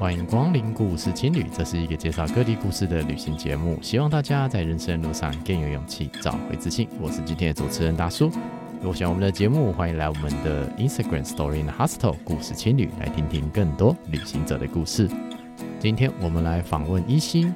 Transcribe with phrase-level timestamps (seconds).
[0.00, 6.88] 欢迎光临故事青旅，这是一个介绍各地故事的旅行节目，希望大家在人生路上更有勇气，找回自信。
[6.98, 8.30] 我是今天的主持人大叔。
[8.80, 15.06] 如果喜欢我们的节目，欢迎来我们的 Instagram Story in the Hostel 故事青旅，来听听更多旅行者的故事。
[15.78, 17.54] 今天我们来访问一心，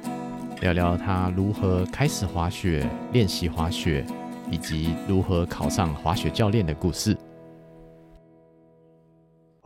[0.61, 4.05] 聊聊他如何开始滑雪、练习滑雪，
[4.51, 7.17] 以及如何考上滑雪教练的故事。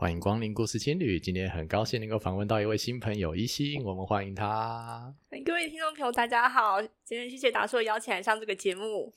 [0.00, 5.14] 欢迎光临故事青旅，今天很高兴能够访问到一位新朋友一心，我们欢迎他。
[5.44, 9.12] 各位听众朋友，大家好，今天谢谢达叔邀请来上这个节目。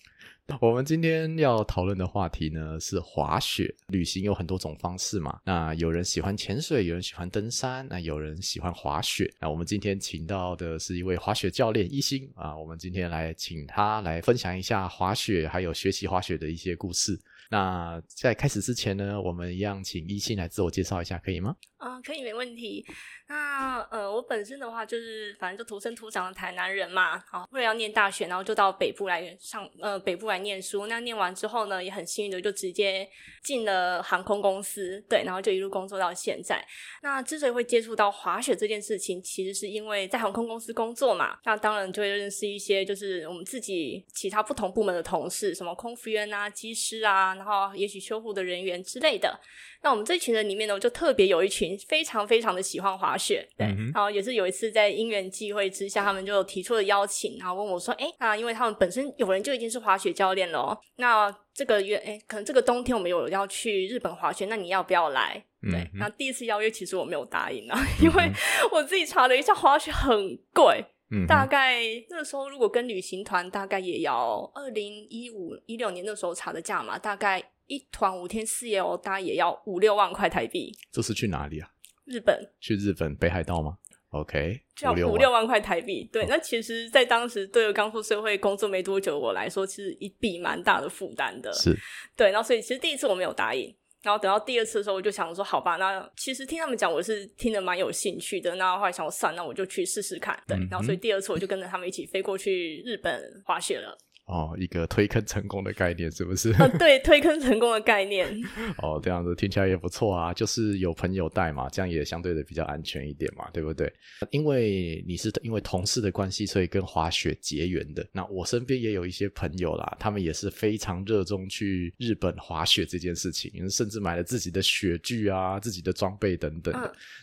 [0.60, 3.74] 我们今天要讨论的话题呢是滑雪。
[3.88, 9.34] 旅行有很多种方式嘛，那有人喜欢潜水，有人喜欢登山，那有人喜欢滑雪。
[9.40, 17.18] 那我们今天请到的是一位滑雪教练一心啊，我们今天来请他来分享一下滑雪还有学习滑雪的一些故事。
[17.50, 21.56] 那在开始之前呢，我们一样请一心来自我介绍一下，可以吗？
[21.78, 22.86] 啊，可以，没问题。
[23.28, 27.20] 那呃，我本身的话就是，反正就土生土长的台南人嘛。
[27.30, 30.88] 好，为了要念大学，然后就到北部来上，呃，北部来念书。
[30.88, 33.06] 那念完之后呢，也很幸运的就直接
[33.44, 36.66] 进了航空公司，对，然后就一路工作到现在。
[37.02, 41.38] 那之所以会接触到滑雪这件事情，其实是因为在航空公司工作嘛。
[41.44, 49.40] 那当然就会认识一些就是我们自己其他不同部门的同事，什么空服员啊、机师啊，然后也许修复的人员之类的。
[49.82, 68.32] 那我们这群人里面呢，我就特别有一群非常非常的喜欢滑雪，对，嗯、然后也是有一次在因缘际会之下，他们就提出了邀请，然后问我说：“哎，那因为他们本身有人就已经是滑雪教练了哦，那这个月，哎，可能这个冬天我们有要去日本滑雪，那你要不要来？”对，嗯、那第一次邀约其实我没有答应啊， 因为
[68.72, 77.44] 我自己查了一下，滑雪很贵，嗯，大概那时候如果跟旅行团，大概也要二零一五一六年那时候查的价嘛，大概。
[77.68, 80.70] 一团五天四夜哦，大概也要五六万块台币。
[80.92, 81.70] 这是去哪里啊？
[82.04, 82.38] 日本。
[82.60, 83.78] 去日本北海道吗
[84.10, 86.04] ？OK，就要五六万块台币。
[86.12, 91.54] 对，哦、那其实，在当时对于刚出社会工作没多久我来说，其实一笔蛮大的负担的。
[91.54, 91.74] 是。
[92.18, 98.54] 对，然后所以其实第一次我没有答应，然后等到第二次的时候，我就想说，好吧，那其实听他们讲，我是听得蛮有兴趣的。
[98.56, 100.38] 那后来想我算，那我就去试试看。
[100.46, 103.98] 对，嗯、然后所以第二次我就跟着他们一起飞过去日本滑雪了。
[104.26, 106.54] 哦，一个推坑成功的概念是不是？
[106.54, 108.26] 呃，对，推坑成功的概念。
[108.82, 113.92] 哦，这样子听起来也不错啊，就是有朋友带嘛，这样也相对的比较安全一点嘛，对不对？
[114.32, 118.08] 因为你是因为同事的关系，所以跟滑雪结缘的。
[118.14, 126.74] 那我身边也有一些朋友啦，他们也是非常热衷去日本滑雪这件事情，甚至买了自己的雪具啊、自己的装备等等。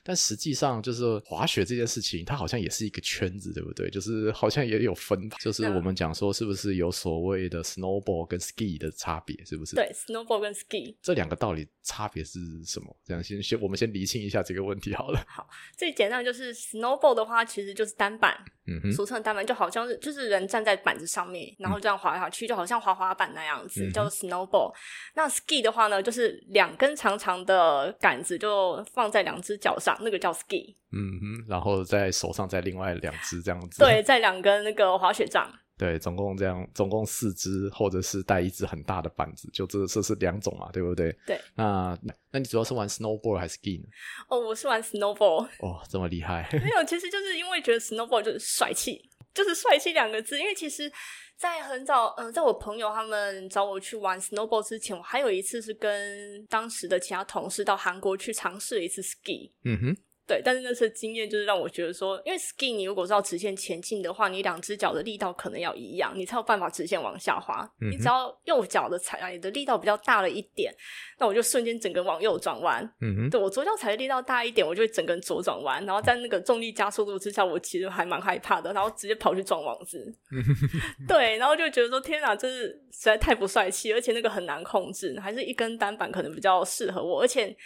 [0.02, 3.88] 但实际上，就是滑雪这件事情，它好像也是一个圈子，对不对？
[3.88, 6.89] 就是好像也有分，就是我们讲说，是不是有。
[6.90, 9.76] 所谓的 snowboard 跟 ski 的差别是不是？
[9.76, 12.94] 对，snowboard 跟 ski 这两个到底差别是什么？
[13.04, 15.22] 这样先先我们先厘清一下这个问题好了。
[15.28, 18.36] 好，最简单就是 snowboard 的话，其实就是单板，
[18.66, 24.72] 嗯哼，俗称的单板，就好像是就是人站在板子上面，然后这样滑来滑去，嗯、就好像滑滑板那样子，嗯、叫做 snowboard。
[25.14, 30.74] 那 ski 的话呢，就是两根长长的杆子就放在两只脚上，那个叫 ski。
[30.92, 33.78] 嗯哼，然后在手上再另外两只这样子。
[33.78, 35.48] 对，在两根那个滑雪杖。
[35.80, 41.10] 对，总共这样，总共四支，或者是带一支很大的板子，就这这是两种嘛，对不对？
[41.26, 41.40] 对。
[41.54, 41.98] 那
[42.30, 43.88] 那你主要是玩 snowboard 还是 ski 呢？
[44.28, 45.48] 哦，我是玩 snowboard。
[45.60, 46.46] 哦，这么厉害。
[46.52, 50.38] 没有，其实就是因为觉得 snowboard 就是帅气，就是帅气两个字。
[50.38, 50.92] 因为其实，
[51.38, 59.50] 在很早，嗯、呃，在我朋友他们找我去玩 snowboard 之前，我还有一次是跟当时的其他同事到韩国去尝试了一次 ski。
[59.64, 59.96] 嗯哼。
[60.30, 67.68] 对，但是那次经验就是让我觉得说，因为 ski 你如果是要直线前进的话，你两只脚的力道可能要一样，你才有办法直线往下滑。
[67.80, 70.72] 嗯、你只要右脚的踩，你的力道比较大了一点，
[71.18, 72.80] 那我就瞬间整个往右转弯。
[73.00, 80.14] 嗯哼，对，我左脚踩的力道大一点，我就会整个人左转弯，然后在那个重力加速度之下，我其实还蛮害怕的，然后直接跑去撞网子。
[81.08, 87.56] 对，然后就觉得说，天哪，这是实在太不帅气，而且那个很难控制，还是一根单板可能比较适合我，而且。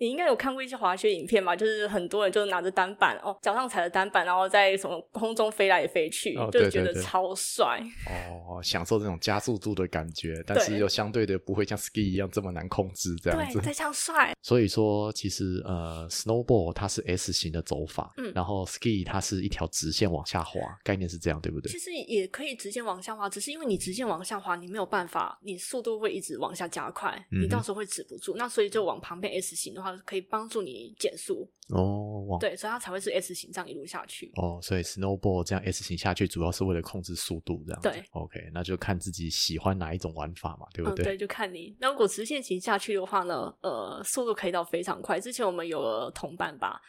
[0.00, 1.54] 你应该有看过一些滑雪影片吧？
[1.54, 7.78] 就是很多人就是拿着单板哦，脚上踩着单板，然后在什么空中飞来飞去，哦、就觉得超帅
[8.08, 13.58] 哦，享受这种加速度的感觉，但是又相对的不会像 ski 一样这么难控制，这样子。
[13.58, 14.34] 对，非常帅。
[14.40, 21.70] 所以说，其实呃，snowboard 它是 S 型的走法，嗯，然后 ski 它是一条直线往下滑，概念是这样，对不对？
[21.70, 28.34] 其实也可以直线往下滑，只是因为你直线往下滑，你没有办法，你速度会一直往下加快，嗯、你到时候会止不住。
[28.38, 29.89] 那所以就往旁边 S 型的话。
[30.04, 34.58] 可以帮助你减速哦，对，所以它才会是 S 型这样一路下去哦。
[34.62, 37.80] 所以 snowboard 这样 S 型下去，主要是为了控制速度这样。
[37.80, 41.04] 对，OK，那就看自己喜欢哪一种玩法嘛，对不对？
[41.04, 41.76] 嗯、对，就看你。
[41.78, 45.20] 那如果直线型下去的话呢，呃，速度可以到非常快。
[45.20, 46.80] 之前我们有了同伴吧，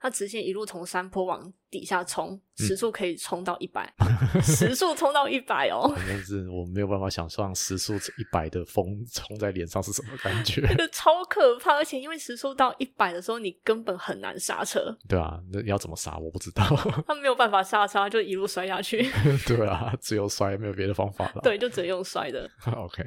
[0.00, 5.92] 它直线一路从山坡往底下冲，时速可以冲到一百、嗯， 时速冲到一百哦。
[5.94, 11.74] 但是我没有办法想象时速一百的风冲在脸上是什么感觉， 那个超可怕。
[11.74, 14.96] 而且因为时速到一百的时候，你根本很难刹车。
[15.06, 16.16] 对啊，那要怎么刹？
[16.18, 16.64] 我不知道。
[17.06, 19.06] 他没有办法刹车，就一路摔下去。
[19.46, 21.40] 对啊，只有摔，没有别的方法了。
[21.42, 22.50] 对，就只能用摔的。
[22.74, 23.02] OK，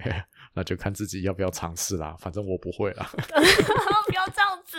[0.53, 2.15] 那就看自己要不要尝试啦。
[2.19, 3.09] 反正我不会啦。
[4.05, 4.77] 不要这样子，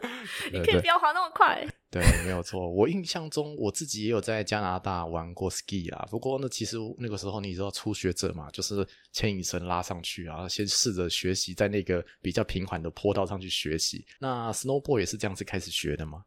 [0.50, 1.64] 你可以不要滑那么快。
[1.90, 2.68] 对，没有错。
[2.68, 6.08] 我印象中，我自己也有在加拿大玩过 ski 啦。
[6.10, 14.04] 不过呢，其实那个时候你知道初学者嘛，就是牵引绳拉上去，然后先试着学习在那个比较平缓的坡道上去学习。
[14.18, 16.24] 那 snowboard 也是这样子开始学的吗？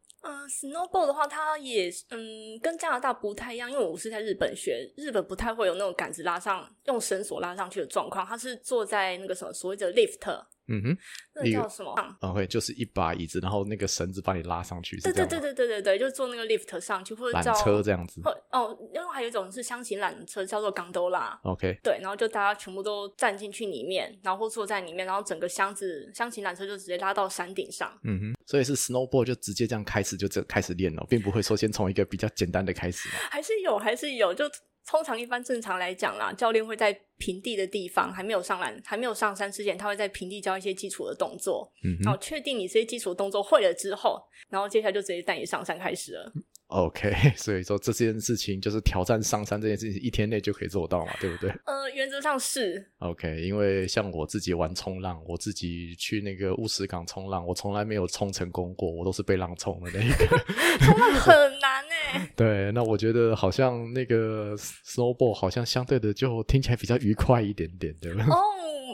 [0.48, 10.44] Snowball 的话，它也嗯跟加拿大不太一样，因为我是在日本学，日本不太会有那种杆子拉上用绳索拉上去的状况，它是坐在那个什么所谓的 lift。
[10.68, 10.98] 嗯哼，
[11.34, 11.94] 那个叫什么？
[12.20, 18.20] 嗯，会就是一把椅子，然后那个绳子把你拉上去，对对对对对对对，就坐那个 lift 上去，或者叫缆车这样子。
[18.52, 21.38] 哦，另外还有一种是箱型缆车，叫做港兜拉。
[21.42, 27.90] OK，对，然后就大家全部都站进去里面，然后坐在里面，然后整个箱子箱型缆车就直接拉到山顶上。
[28.04, 33.08] 嗯哼，所以是 snowboard 就直接这样开始就这开始练了，并不会说先从一个比较简单的开始。
[33.30, 34.44] 还是有，还是有，就。
[34.88, 44.18] 通常一般正常来讲啦，教练会在平地的地方还没有上篮、还没有上山之前，他会在平地教一些基础的动作，嗯，然后确定你这些基础动作会了之后，
[44.48, 46.32] 然后接下来就直接带你上山开始了。
[46.68, 51.50] OK， 所以说这件事情就是挑战上山这件事情，一天内就可以做到嘛，对不对？
[51.64, 52.84] 呃，原则上是。
[52.98, 60.26] OK，因为像我自己玩冲浪，我自己去那个乌石港冲浪，我从来没有冲成功过，我都是被浪冲的那一个。
[60.84, 62.30] 冲浪很难哎。
[62.36, 68.26] 对，那我觉得好像那个 snowboard 好像相对的就听起来比较愉快一点点，对吧？
[68.28, 68.36] 哦。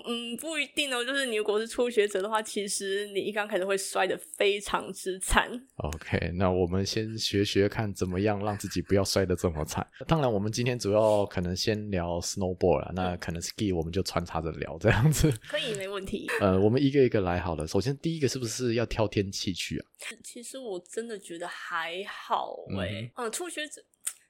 [0.07, 1.03] 嗯，不一定哦。
[1.03, 5.49] 就是你如果是初学者的话，其实你一刚开始会摔得非常之惨。
[5.77, 9.87] OK，那我们先学学看怎么样让自己不要摔得这么惨。
[10.07, 15.31] 当然，我们今天主要可能先聊 snowboard 啦，那可能 ski 我们就穿插着聊这样子。
[15.49, 16.27] 可以，没问题。
[16.41, 17.67] 呃，我们一个一个来好了。
[17.67, 19.87] 首先，第一个是不是要挑天气去啊？
[20.23, 23.11] 其实我真的觉得还好喂。
[23.17, 23.83] 嗯，嗯，初学者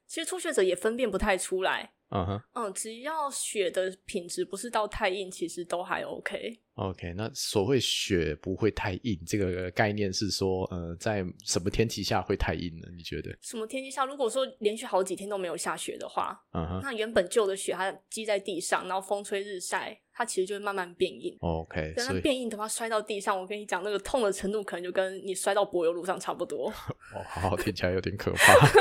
[0.06, 1.93] 其实初学者也分辨不太出来。
[2.10, 6.60] 嗯哼，嗯，只要雪的品质不是到太硬，其实都还 OK。
[6.74, 12.88] OK，那所谓雪不会太硬，这个概念是说，呃，在什么天气下会太硬呢？
[12.96, 13.36] 你觉得？
[13.40, 14.04] 什么天气下？
[14.04, 20.00] 如果说连续好几天都没有下雪的话，嗯哼，那原本旧的雪它积在地上，然后风吹日晒。
[20.14, 21.36] 它其实就会慢慢变硬。
[21.40, 26.68] OK，等它变硬的话，摔到地上，我跟你讲，那个痛的程度可能就跟你摔到柏油路上差不多。
[27.12, 28.54] 哦，好好听起来有点可怕，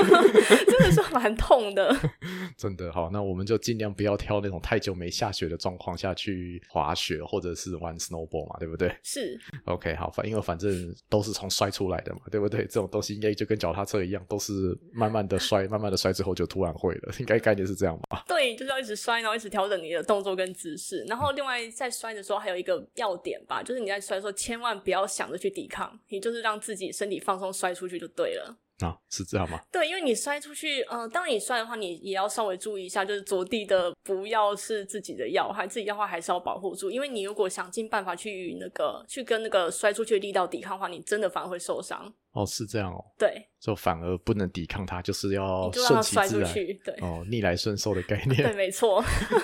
[0.65, 1.95] 真的是蛮痛的。
[2.55, 8.95] 真的好，那我们就尽量不要挑那种太久没下雪的状况下去滑雪，或者是玩 snowboard 嘛，对不对？
[9.03, 9.39] 是。
[9.65, 12.61] OK，好，反因为反正都是从摔出来的嘛，对不对？
[12.61, 18.23] 这种东西应该就跟脚踏车一样，都是慢慢的摔，慢慢的摔之后就突然会了，应该概念是这样吧？
[18.27, 21.22] 对，就是要一直摔，然后一直调整你的动作跟姿势，然后。
[21.23, 28.53] 然后另外在摔的时候还有一个要点吧，就是你在摔的时候千万不要想着去抵抗，你就是让自己身体放松摔出去就对了。
[28.83, 29.59] 啊，是这样吗？
[29.71, 36.91] 对，因为你摔出去，嗯、呃，当然你摔的话，你也要稍微注意一下，就是着地的不要是自己的要害，自己要话还是要保护住。
[36.91, 42.13] 因为你如果想尽办法去那个去跟那个摔出去的力道抵抗的话，你真的反而会受伤。
[42.31, 43.05] 哦，是这样哦。
[43.15, 46.51] 对，就反而不能抵抗它，就是要顺其自然。
[46.83, 48.35] 对，哦，逆来顺受的概 念。
[48.37, 49.03] 对，没错。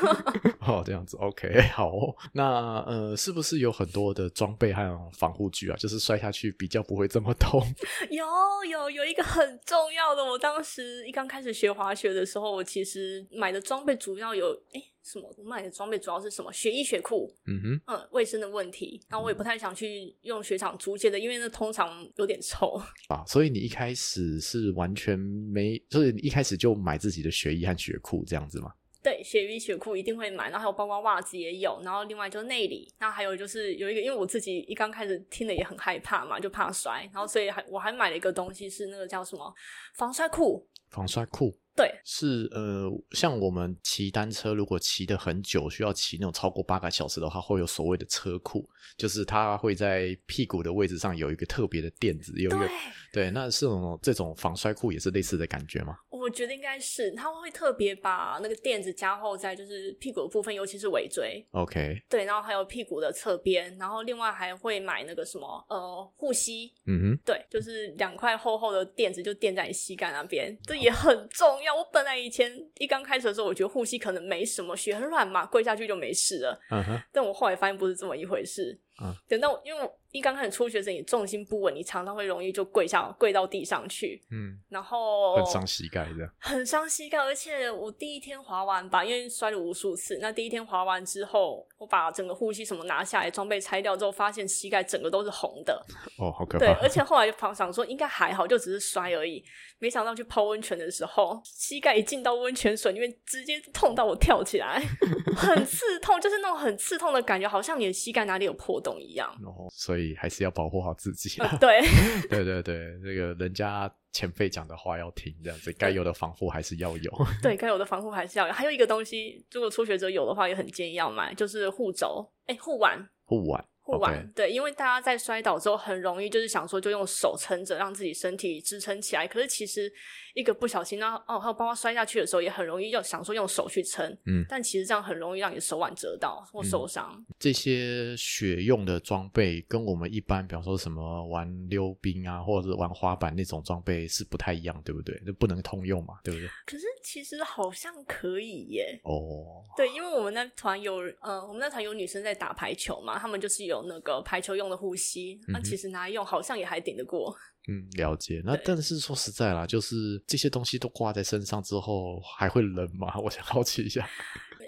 [0.65, 2.15] 哦，这样子，OK，好哦。
[2.33, 5.77] 那呃，是不是有很多的装备还有防护具啊？
[5.77, 7.61] 就是摔下去比较不会这么痛。
[8.09, 8.25] 有
[8.67, 15.33] 有有一个很重要的，我当时一刚开始学滑雪的时候，我其实买的装备主要有诶什么？
[15.37, 16.51] 我买的装备主要是什么？
[16.51, 19.01] 雪衣、雪裤，嗯哼，嗯，卫生的问题。
[19.07, 23.23] 然后我也不太想去用雪场租借的，因为那通常有点臭 啊。
[23.25, 28.71] 所以你一开始是完全没，就是你一开始就买自己的雪衣和雪裤这样子吗？
[29.01, 39.53] 对，雪衣、雪裤一定会买，然后还有包括袜子也有，然后另外就是内里，然后还有就是有一个，因为我自己一刚开始听了也很害怕嘛，就怕摔，然后所以还我还买了一个东西，是那个叫什么
[39.95, 40.67] 防摔裤。
[40.89, 41.57] 防摔裤。
[41.79, 52.69] 对，是呃，像我们骑单车，如果骑得很久，需要骑那种超过八个小时的话，会有所谓的车库，就是它会在屁股的位置上有一个特别的垫子，有一个对，
[53.13, 55.95] 对，那是这种这种防摔裤也是类似的感觉吗？
[56.09, 61.41] 我觉得应该是，它会特别把那个垫子加厚在就是屁股的部分，尤其是尾椎。
[61.51, 71.68] OK，对，然后还有屁股的侧边，然后另外还会买那个什么呃护膝，嗯哼，对，就是两块厚厚的垫子就垫在你膝盖那边，这也很重要。
[71.75, 76.59] 我本来以前一刚开始的时候，我觉得护膝可能没什么，血很软嘛，跪下去就没事了。
[76.71, 77.01] 嗯哼。
[77.11, 78.79] 但我后来发现不是这么一回事。
[79.01, 87.19] 嗯，等到因为我一刚开始初学者，你重心不稳，你常常会容易就跪下跪到地上去，嗯，然后很伤膝盖的，很伤膝盖。
[87.19, 95.85] 而且我第一天滑完吧，因为摔了无数次，那第一天滑完之后，我把整个护膝什么拿下来，装备拆掉之后，发现膝盖整个都是红的。
[96.17, 96.65] 哦，好可怕！
[96.65, 99.43] 对，而且后来就想说应该还好，就只是摔而已。
[99.77, 104.81] 没想到去泡温泉的时候，膝盖一进到温泉水里面，直接痛到我跳起来，
[105.37, 109.29] 很刺痛，就是那种很刺痛的感觉，好像你的膝盖哪里有破洞一样。
[109.45, 111.49] 哦，所以还是要保护好自己啊。
[111.51, 111.81] 呃、对，
[112.29, 117.11] 对对对，那个人家前辈讲的话要听，这样子该有的防护还是要有。
[117.41, 118.53] 对， 该有的防护还是要有。
[118.53, 123.63] 还有一个东西，如果初学者有的话，也很建议要买，就是护肘，哎，护腕，护腕。
[123.89, 124.33] 护腕，Okay.
[124.33, 129.91] 对，因为大家在摔倒之后很容易就是想说就用手撑着让自己身体支撑起来，可是其实
[130.35, 137.11] 一个不小心呢，哦，还有包括摔下去的时候也很容易就想说用手去撑，嗯，但其实这样很容易让你的手腕折到或受伤。
[137.17, 137.25] 嗯。
[137.39, 145.19] 这些雪用的装备跟我们一般，比方说什么玩溜冰啊，或者是玩滑板那种装备是不太一样，对不对？
[145.25, 146.47] 就不能通用嘛，对不对？
[146.65, 148.99] 可是其实好像可以耶。
[149.03, 153.78] 哦，对，因为我们那团有呃，我们那团有女生在打排球嘛，他们就是有。
[153.87, 157.35] 那个排球用的护膝，那、嗯啊、其实拿来用好像也还顶得过。
[157.67, 158.41] 嗯，了解。
[158.43, 163.17] 那但是说实在啦，就是这些东西都挂在身上之后，还会冷吗？
[163.23, 164.09] 我想好奇一下。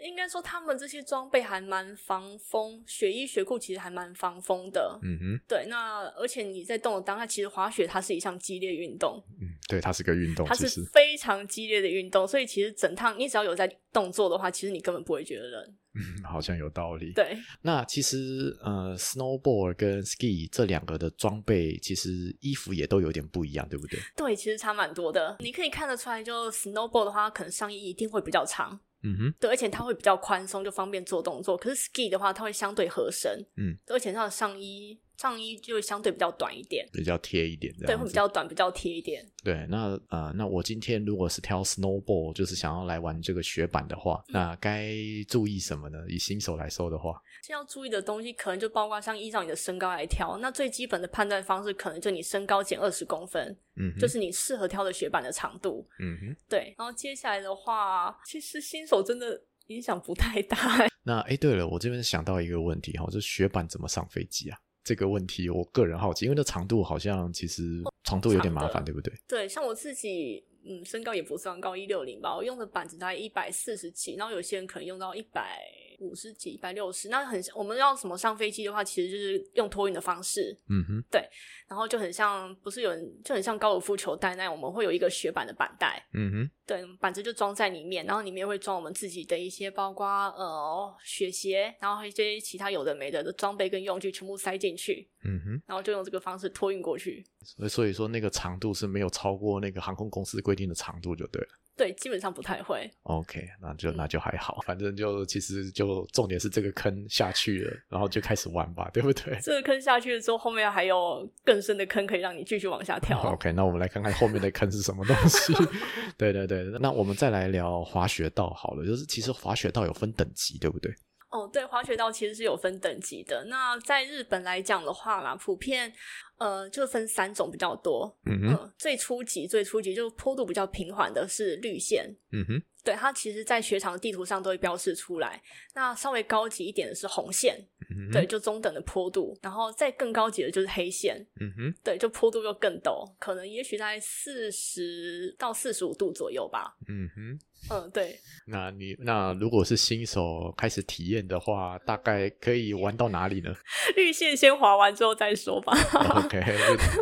[0.03, 4.99] 应该说他们这些装备还蛮防风，雪衣雪裤其实还蛮防风的。
[5.03, 5.65] 嗯哼，对。
[5.67, 9.23] 那而且你在动的当下，其实滑雪它是一项激烈运动。
[9.39, 15.75] 嗯，对，它是个运动，它是非常激烈的运动，所以其实整趟你只要有在动作的话，其实你根本不会觉得冷。
[15.93, 17.11] 嗯，好像有道理。
[17.11, 23.99] 对，那其实呃，snowboard 跟 ski 这两个的装备，其实衣服也都有点不一样，对不对？
[24.15, 25.35] 对，其实差蛮多的。
[25.41, 28.79] 你可以看得出来，就 snowboard 的话，可能上衣一定会比较长。
[29.03, 31.57] 嗯哼，对，而且它会比较宽松，就方便做动作。
[31.57, 33.45] 可是 ski 的话，它会相对合身。
[33.57, 34.99] 嗯，而且它的上衣。
[35.21, 39.23] 上衣就相对比较短一点，比较贴一点，对，会比较短，比较贴一点。
[39.43, 44.95] 对，那呃，那我今天如果是挑 snowball，就是想要来玩这个雪板的话，嗯、那该
[45.27, 45.99] 注意什么呢？
[46.09, 50.39] 以新手来说的话，先要注意的东西可能就包括像依照你的身高来挑。
[50.39, 56.73] 那最基本的判断方式，可能就你身高减二十公分，嗯，就是你适合挑的雪板的长度，嗯哼，对。
[56.79, 60.57] 然后接下来的话，其实新手真的影响不太大。
[61.03, 64.57] 那哎，对了，我这边想到一个问题哈，就雪板怎么上飞机啊？
[64.83, 69.13] 这个问题我个人好奇，因为那长度好像其实长度有点麻烦，对不对？
[69.27, 75.61] 对，像我自己，嗯，身高也不算高，一六零吧，我用的板子大概一百四十几，然后有些人可能用到一百
[75.99, 81.21] 五十几、一百六十，那很我们要什么上飞机的话，其实就是用托运的方式，嗯哼，对，
[81.67, 101.49] 然后就很像，不是有人就很像高尔夫球袋那样，我们会有一个雪板的板带，嗯哼，对，板子就装在里面，然后里面会装我们自己的一些，包括呃雪鞋，然后一些其他有的没的的装备跟用具全部塞进去，嗯哼，然后就用这个方式托运过去，所以所以说那个长度是没有超过那个航空公司规定的长度就对了。
[101.77, 102.87] 对，基本上不太会。
[103.03, 109.39] OK，那就那就还好，反正就其实就重点是这个坑下去了，然后就开始玩吧，对不对？
[109.41, 113.19] 这个坑下去了之后，后面还有更深的坑可以让你继续往下跳。
[113.21, 115.53] OK，那我们来看看后面的坑是什么东西。
[116.17, 120.91] 对对对，那我们再来聊滑雪道好了，就是其实滑雪道有分等级，对不对？
[121.31, 123.45] 哦，对，滑雪道其实是有分等级的。
[123.45, 125.93] 那在日本来讲的话啦，普遍。
[126.37, 128.11] 呃，就分三种比较多。
[128.25, 132.11] 嗯哼，呃、最初级、最初级就是坡度比较平缓的是绿线。
[132.31, 135.39] 嗯哼，对，它其实在雪场的地图上都会标示出来。
[135.75, 137.63] 那稍微高级一点的是红线。
[137.95, 139.37] 嗯，对，就中等的坡度。
[139.41, 141.25] 然后再更高级的就是黑线。
[141.39, 146.75] 嗯哼，对，就坡度又更陡，可能也许在四十到四十五度左右吧。
[146.87, 147.39] 嗯哼，
[147.69, 148.19] 嗯，对。
[148.47, 153.53] 那你那如果是新手开始体验的话，大概可以玩到哪里呢？
[153.95, 155.71] 绿线先滑完之后再说吧。
[156.25, 156.41] OK，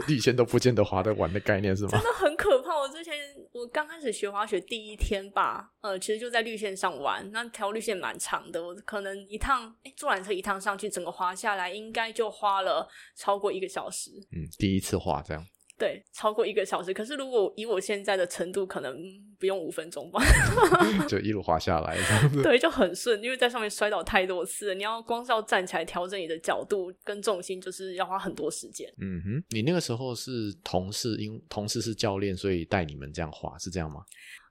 [0.08, 1.90] 绿线都不见得滑得完的概念是吗？
[1.92, 2.78] 真的很可怕。
[2.78, 3.14] 我之前
[3.52, 14.12] 我刚开始学滑雪第一天吧，呃，其实就在绿线上玩，那条绿线蛮长的，我可能一趟哎坐缆车一趟上去，整个滑下来应该就花了超过一个小时。
[14.32, 15.46] 嗯，第一次滑这样。
[15.80, 16.94] 对，超过一个小时。
[16.94, 18.96] 可是如果以我现在的程度，可能
[19.40, 20.22] 不用五分钟吧，
[21.08, 21.98] 就一路滑下来。
[22.44, 24.74] 对，就很顺，因为在上面摔倒太多次了。
[24.74, 28.92] 你要光是要站起来调整你的角度跟重心，就是要花很多时间。
[29.00, 34.02] 嗯哼，你那个时候是同事，因同事是教练，所以带你们这样滑，是这样吗？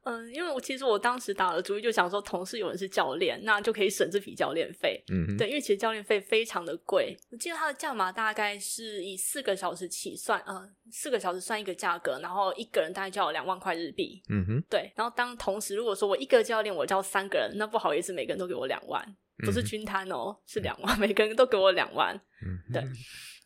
[0.09, 5.03] 嗯，因为我其实我当时打了主意，就想说同事有人是教练，那就可以省这笔教练费。
[5.12, 14.23] 嗯哼，对，因为其实教练费非常的贵，我记得他的价码大概是以四个小时起算，呃，四个小时算一个价格，然后一个人大概就要两万块日币。
[14.31, 19.05] 嗯哼，对，然后当同时如果说我一个教练我教三个人，那不好意思，每个人都给我两万。
[19.45, 22.12] 不是均摊哦，是两万，每个人都给我两万。
[22.45, 22.83] 嗯，对。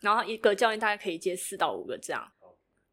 [0.00, 2.26] 然后一个教练大概可以接四到五个这样。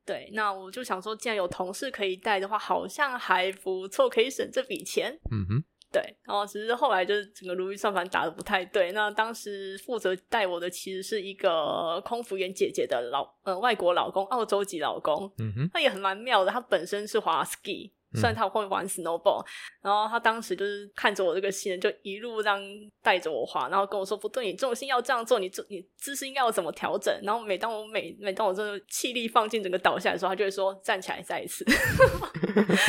[0.10, 5.12] 对，那我就想说，既然有同事可以带的话，好像还不错，可以省这笔钱。
[5.32, 5.64] 嗯哼。
[5.92, 8.92] 对，然后只是后来就是整个如意算盘打的不太对。
[8.92, 15.32] 那当时负责带我的其实是一个空服员姐姐的老呃外国老公，澳洲籍老公。
[15.40, 17.92] 嗯哼，他也很蛮妙的，他本身是滑 ski。
[18.14, 19.46] 虽然他会玩 snowball，、嗯、
[19.84, 22.60] 然后他当时就是看着我这个新人，就一路这样
[23.04, 31.64] 带着我滑，然后跟我说：“不对，你重心要这样做，你这你姿势应该要怎么调整？”然后每当我每每当我真的气力放尽整个倒下来的时候，他就会说：“站起来，再一次。”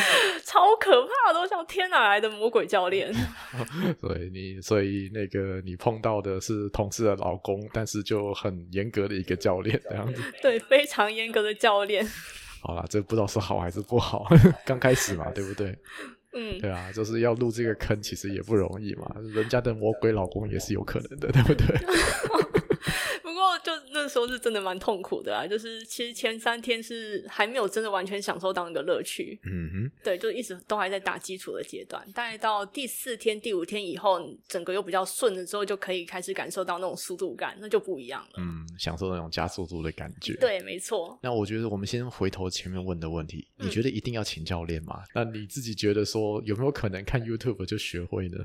[0.45, 3.13] 超可怕的，都像天哪来的魔鬼教练。
[4.01, 10.23] 所以你，所以那个你碰到的是同事的老公，但是就很严格的一个教练这样子。
[10.43, 12.07] 对，非常严格的教练。
[12.63, 14.27] 好了，这不知道是好还是不好，
[14.65, 15.77] 刚开始嘛，对不对？
[16.33, 21.67] 嗯，对啊，就是要入这个坑，其实也不容易嘛，人家的魔鬼老公也是有可能的，对不对？
[23.31, 32.05] 不过就那时候是真的蛮痛苦的啊，就是其实前三天是还没有真的完全享受到那个乐趣，嗯哼，对，就一直都还在打基础的阶段。
[32.13, 38.31] 大概到第四天、第五天以后，整个又比较顺了之后，就可以开始感受到那种速度感，那就不一样了。
[38.39, 40.35] 嗯，享受那种加速度的感觉。
[40.35, 41.19] 对，没错。
[41.23, 45.03] 那我觉得我们先回头前面问的问题，你觉得一定要请教练吗？
[45.15, 45.25] 嗯。
[45.25, 48.39] 那你自己觉得说有没有可能看 YouTube 就学会呢？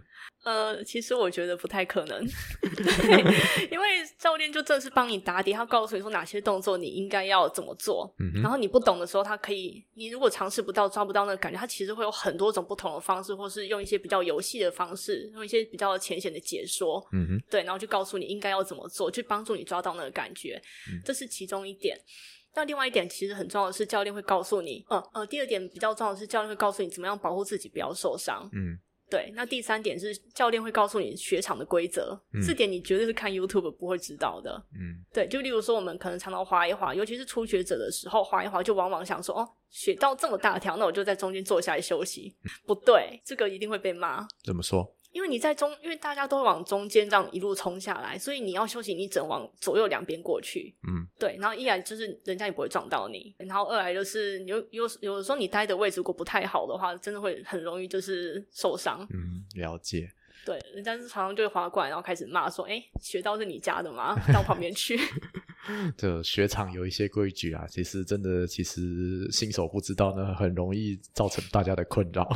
[0.44, 2.24] 呃，其实我觉得不太可能，
[2.62, 3.18] 对，
[3.72, 3.86] 因为
[4.20, 21.98] 教练就正是帮你打底，他告诉你说哪些动作你应该要怎么做，嗯，然后你不懂的时候，他可以，你如果尝试不到、抓不到那个感觉，他其实会有很多种不同的方式，或是用一些比较游戏的方式，用一些比较浅显的解说，嗯哼，对，然后就告诉你应该要怎么做，去帮助你抓到那个感觉，嗯，这是其中一点。
[22.54, 28.78] 那另外一点其实很重要的是，教练会告诉你，呃呃，第二点比较重要的是，教练会告诉你怎么样保护自己不要受伤，嗯。
[29.10, 34.52] 对，那第三点是教练会告诉你雪场的规则，嗯，这点你绝对是看 YouTube 不会知道的。
[34.74, 42.36] 嗯，对，就例如说我们可能常常滑一滑，尤其是初学者的时候滑一滑，就往往想说，哦，雪道这么大条，那我就在中间坐下来休息。
[42.44, 44.28] 嗯，不对，这个一定会被骂。
[44.44, 44.96] 怎么说？
[45.16, 50.76] 因为你在中，因为大家都会往中间这样一路冲下来，所以你要休息，你只能往左右两边过去。
[50.86, 51.38] 嗯，对。
[51.40, 59.08] 然后一来就是人家也不会撞到你，然后二来就是有有有的时候你待的位置如果不太好的话，真的会很容易就是受伤。
[59.14, 60.12] 嗯，了解。
[60.46, 64.14] 对，人家是常常就会滑过来，然后开始骂说：“哎，雪道是你家的吗？
[64.34, 65.00] 到旁边去。”
[65.98, 72.28] 这雪场有一些规矩啊，其实真的，其实新手不知道呢，很容易造成大家的困扰。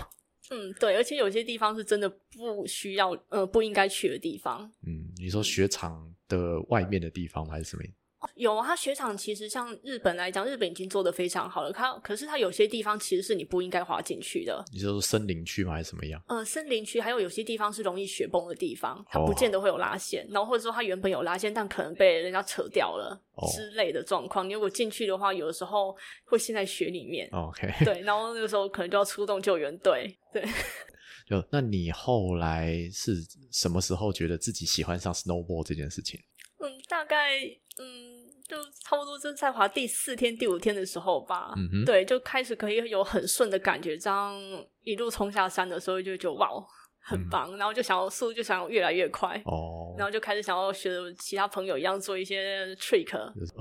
[0.49, 4.71] 嗯，对，而且有些地方是真的不需要，呃，不应该去的地方。
[4.85, 7.83] 嗯，你说雪场的外面的地方还是什么？
[8.35, 11.71] 有啊，他雪场其实像日本来讲，日本已经做的非常好了。
[11.71, 14.63] 它可是它有些地方其实是你不应该滑进去的。
[14.73, 15.73] 你说森林区吗？
[15.73, 16.21] 还是什么样？
[16.27, 20.23] 呃，森林区还有有些地方是容易雪崩的地方，它不见得会有拉线。
[20.25, 20.35] Oh.
[20.35, 23.19] 然后或者说它原本有拉线，但可能被人家扯掉了
[23.53, 24.43] 之类的状况。
[24.43, 24.47] Oh.
[24.47, 27.29] 你如果进去的话，有的时候会陷在雪里面。
[27.31, 30.17] OK，对，然后那个时候可能就要出动救援队。
[30.33, 30.43] 对，
[31.27, 33.15] 就那你后来是
[33.51, 36.19] 什么时候觉得自己喜欢上 snowboard 这件事情？
[36.59, 37.39] 嗯，大概
[37.77, 38.27] 嗯。
[38.49, 44.35] 就差不多就是在滑第四天、第五天的时候吧，嗯，对，就开始可以有很顺的感觉，这样
[44.83, 46.49] 一路冲下山的时候就觉得哇，
[47.09, 53.09] 很棒，嗯，然后就想要速度就想要越来越快哦，然后就开始想要学其他朋友一样做一些 trick。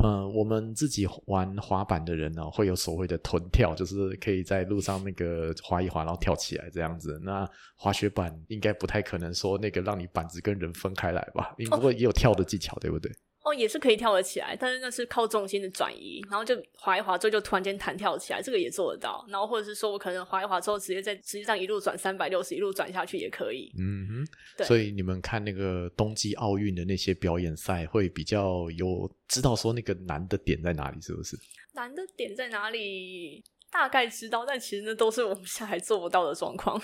[0.03, 7.19] 嗯，我们自己玩滑板的人呢，会有所谓的臀跳，就是可以在路上那个滑一滑，然后跳起来这样子。
[7.25, 11.55] 那滑雪板应该不太可能说那个让你板子跟人分开来吧？
[11.71, 13.11] 不过也有跳的技巧，哦，对不对？
[13.49, 19.25] 哦，也是可以跳得起来，但是那是靠重心的转移，然后就滑一滑之后就突然间弹跳起来，这个也做得到。
[19.29, 23.73] 然后或者是说我可能滑一滑之后直接在实际上一路转三百六十，一路转下去也可以。
[23.79, 24.67] 嗯哼，对。
[24.67, 31.37] 所以你们看那个冬季奥运的那些表演赛，会比较有知道说那个难的点在哪里，是不是？
[31.75, 33.43] 难的点在哪里？
[33.71, 36.81] 大概知道，但其实那都是我们现在还做不到的状况。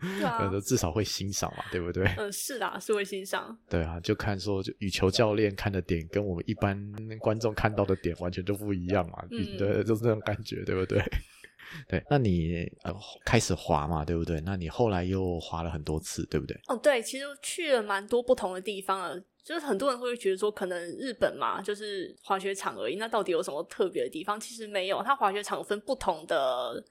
[0.00, 2.04] 对啊， 至少会欣赏嘛，对不对？
[2.18, 3.56] 嗯，是的，是会欣赏。
[3.68, 6.76] 对啊，就看说，就羽球教练看的点跟我们一般
[7.18, 9.24] 观众看到的点完全就不一样嘛。
[9.30, 11.02] 嗯，对，就是那种感觉，对不对？
[11.88, 14.40] 对，那你呃开始滑嘛，对不对？
[14.42, 16.58] 那你后来又滑了很多次，对不对？
[16.68, 19.22] 哦，对，其实去了蛮多不同的地方了。
[19.42, 22.96] 就是很多人会觉得说，可能日本嘛，就是滑雪场而已。
[22.96, 24.38] 那到底有什么特别的地方？
[24.38, 26.84] 其实没有，它滑雪场有分不同的，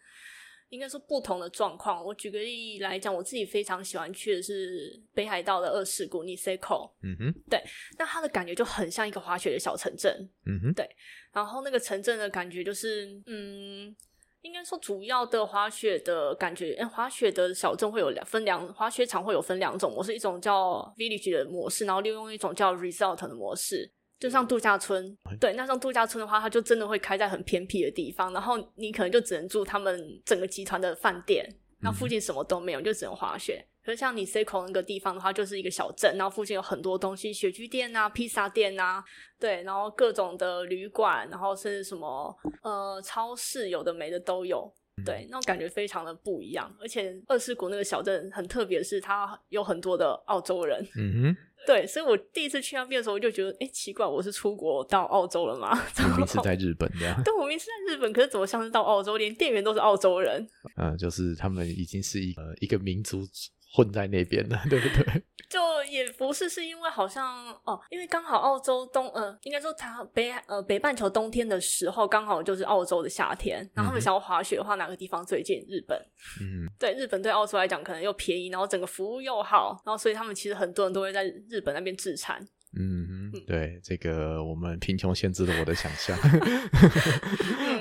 [0.69, 2.03] 应该说不同的状况。
[2.03, 6.89] 我举个例来讲，我自己非常喜欢去的是北海道的二世谷 Niseko。
[7.03, 7.63] 嗯哼，对，
[7.99, 10.27] 那它的感觉就很像一个滑雪的小城镇。
[10.47, 10.89] 嗯哼，对，
[11.31, 13.95] 然后那个城镇的感觉就是，嗯。
[14.41, 25.17] 应该说，主要的滑雪的感觉，欸，滑雪的小镇会有两分两，滑雪场会有分两种模式，一种叫 village 的模式，然后另用一种叫 resort 的模式，就像度假村。
[25.39, 31.45] 对，那像度假村的话，它就真的会开在很偏僻的地方，然后你可能就只能住他们整个集团的饭店，
[31.81, 33.65] 那附近什么都没有，就只能滑雪。
[33.89, 39.03] 可是像你 Niseko 那个地方的话，就是一个小镇，然后附近有很多东西，雪具店啊、披萨店啊，
[39.39, 44.71] 对，然后各种的旅馆，然后甚至什么呃超市，有的没的都有，
[45.03, 46.71] 对，那种感觉非常的不一样。
[46.79, 50.87] 而且二世谷那个小镇很特别，是它有很多的澳洲人。
[50.95, 51.37] 嗯哼。
[51.67, 55.77] 对，所以我第一次去那边的时候，我就觉得，哎，奇怪，我是出国到澳洲了吗？
[55.99, 57.19] 明明是在日本这样。
[57.21, 59.17] 对，我明明是在日本，可是怎么像是到澳洲？
[59.17, 60.47] 连店员都是澳洲人。
[60.77, 63.27] 嗯，就是他们已经是一呃一个民族。
[63.71, 65.23] 混在那边的， 对不对？
[65.49, 73.57] 就也不是，是因为好像哦，因为刚好澳洲冬呃，应该说它北呃北半球冬天的时候，刚好就是澳洲的夏天。
[73.73, 75.65] 然后他们想要滑雪的话，哪个地方最近？
[75.67, 75.99] 日本。
[76.39, 82.47] 嗯，对，日本对澳洲来讲可能又便宜，然后整个服务又好，然后所以他们其实很多人都会在日本那边自产。
[82.77, 86.15] 嗯，对，这个我们贫穷限制了我的想象。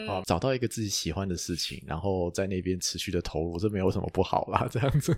[0.06, 4.66] 好， 找到一个自己喜欢的事情，然后在那边持续的投入，这没有什么不好啦。
[4.70, 5.12] 这样子，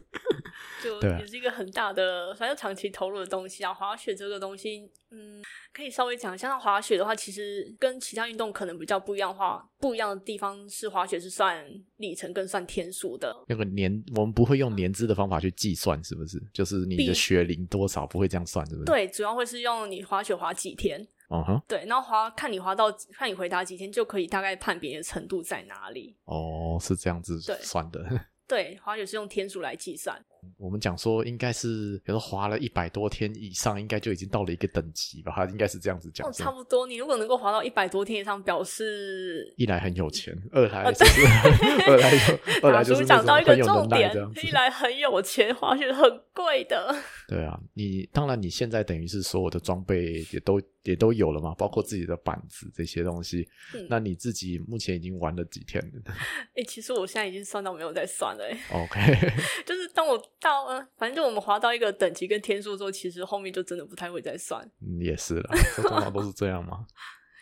[0.82, 3.72] 就也是一个很大的，反正长期投入的东西啊。
[3.72, 6.48] 滑雪这个东西，嗯，可以稍微讲一下。
[6.48, 11.64] 像滑雪的话，其实跟其他运动可能比较不一样的话，不一样的地方是滑雪是算
[11.98, 13.34] 里程跟算天数的。
[13.46, 16.42] 那个年，我们不会用年资的方法去计算，是不是？
[16.52, 18.86] 就是你的雪龄多少，不会这样算，是不是？
[18.86, 21.06] 对，主要会是用你滑雪滑几天。
[21.28, 26.16] 哦哈，对，然后滑看你滑到看你回答几天，就可以大概判别的程度在哪里。
[26.24, 28.04] 哦，是这样子算的。
[28.48, 30.20] 对，滑雪是用天数来计算。
[30.56, 35.32] 我们讲说，应该是，比如说滑了一百多天以上，应该就已经到了一个等级吧？
[35.34, 36.28] 它应该是这样子讲。
[36.28, 36.86] 哦，差不多。
[36.86, 41.22] 你如果能够滑到一百多天以上，表示一来很有钱，二来就是
[41.88, 44.12] 二来就二来就是讲到一个重点，
[44.44, 46.94] 一来很有钱，滑雪很贵的。
[47.28, 53.48] 对啊，你当然你现在等于是所有的装备也都也都有了嘛，包括自己的板子这些东西。
[53.74, 56.12] 嗯，那你自己目前已经玩了几天了？
[56.54, 58.44] 哎，其实我现在已经算到没有在算了。
[58.72, 59.32] OK，
[59.64, 60.20] 就是当我。
[60.40, 64.66] 到呃，反正就我们滑到一个等级跟天数之后，其实后面就真的不太会再算。
[64.80, 66.86] 嗯，也是啦，通常都是这样嘛。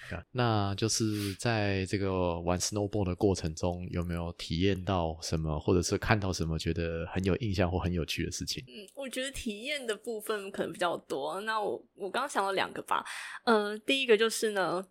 [0.32, 8.64] 那就是在这个玩 snowboard 的过程中，有没有体验到什么，或者是看到什么觉得很有印象或很有趣的事情？
[8.66, 11.38] 嗯，我觉得体验的部分可能比较多。
[11.42, 13.04] 那我我刚刚想了两个吧。
[13.44, 14.82] 嗯、呃，第一个就是呢。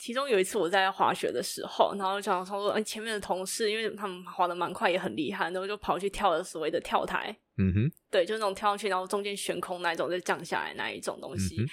[0.00, 7.36] 其中有一次我在滑雪的时候，然后就想说，哎，前面的同事，因为他们滑的蛮快，也很厉害，然后就跑去跳了所谓的跳台。
[7.58, 11.60] 嗯哼，对，就是那种跳上去，然后中间悬空那一种，再降下来那一种东西。
[11.60, 11.68] 嗯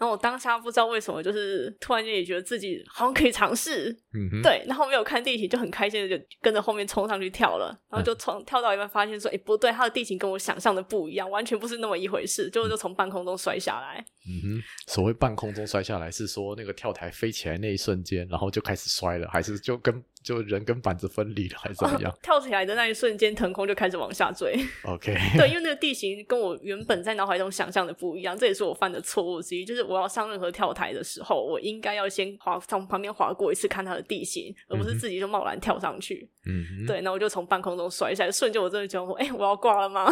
[0.00, 3.94] 然后我当下不知道为什么，就是突然间也觉得自己好像可以尝试，
[4.42, 14.02] 对，然后没有看地形就很开心的就跟着后面冲上去跳了，然后就从、嗯、跳到一半发现说，哎，不对，它的地形跟我想象的不一样，完全不是那么一回事，就就从半空中摔下来。
[14.26, 20.02] 嗯哼，所谓半空中摔下来是说那个跳台飞起来那一瞬间，然后就开始摔了，还是就跟？
[20.22, 22.12] 就人跟板子分离了，还是怎么样？
[22.22, 24.54] 跳起来的那一瞬间，腾空就开始往下坠。
[24.84, 29.64] OK， 对，因为那个地形跟我原本在脑海中想象的不一样，这也是我犯的错误之一。
[29.64, 36.28] 就是我要上任何跳台的时候，我应该要先滑从旁边滑过一次，看它的地形，而不是自己就贸然跳上去。
[36.46, 40.10] 嗯哼，对，那我就从半空中摔下来，瞬间我真的觉得说，哎、欸，我要挂了吗？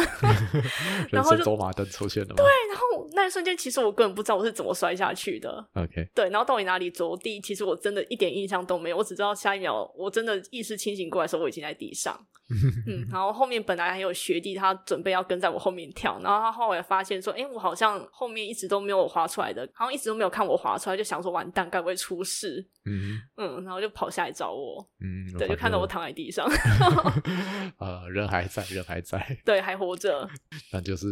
[1.11, 2.35] 然后就走马灯出现了吗？
[2.37, 5.63] 对，然后那一瞬间，其实我根本不知道我是怎么摔下去的。
[5.73, 10.79] OK，对，然后到底哪里着地，其实我真的一点印象都没有，我只知道下一秒我真的意识。
[10.79, 12.17] 清醒过来的时候，我已经在地上。
[12.87, 24.83] 嗯，然后后面本来还有学弟，他准备要跟在我后面跳，然后他后来发现说：“哎，我好像后面一直都没有滑出来的，好像一直都没有看我滑出来，就想说完蛋，该不会出事？”嗯嗯，然后就跑下来找我。
[24.99, 26.45] 嗯，对，就看到我躺在地上。
[27.77, 30.29] 呃， 人还在，人还在，对，还活着。
[30.73, 31.07] 那就是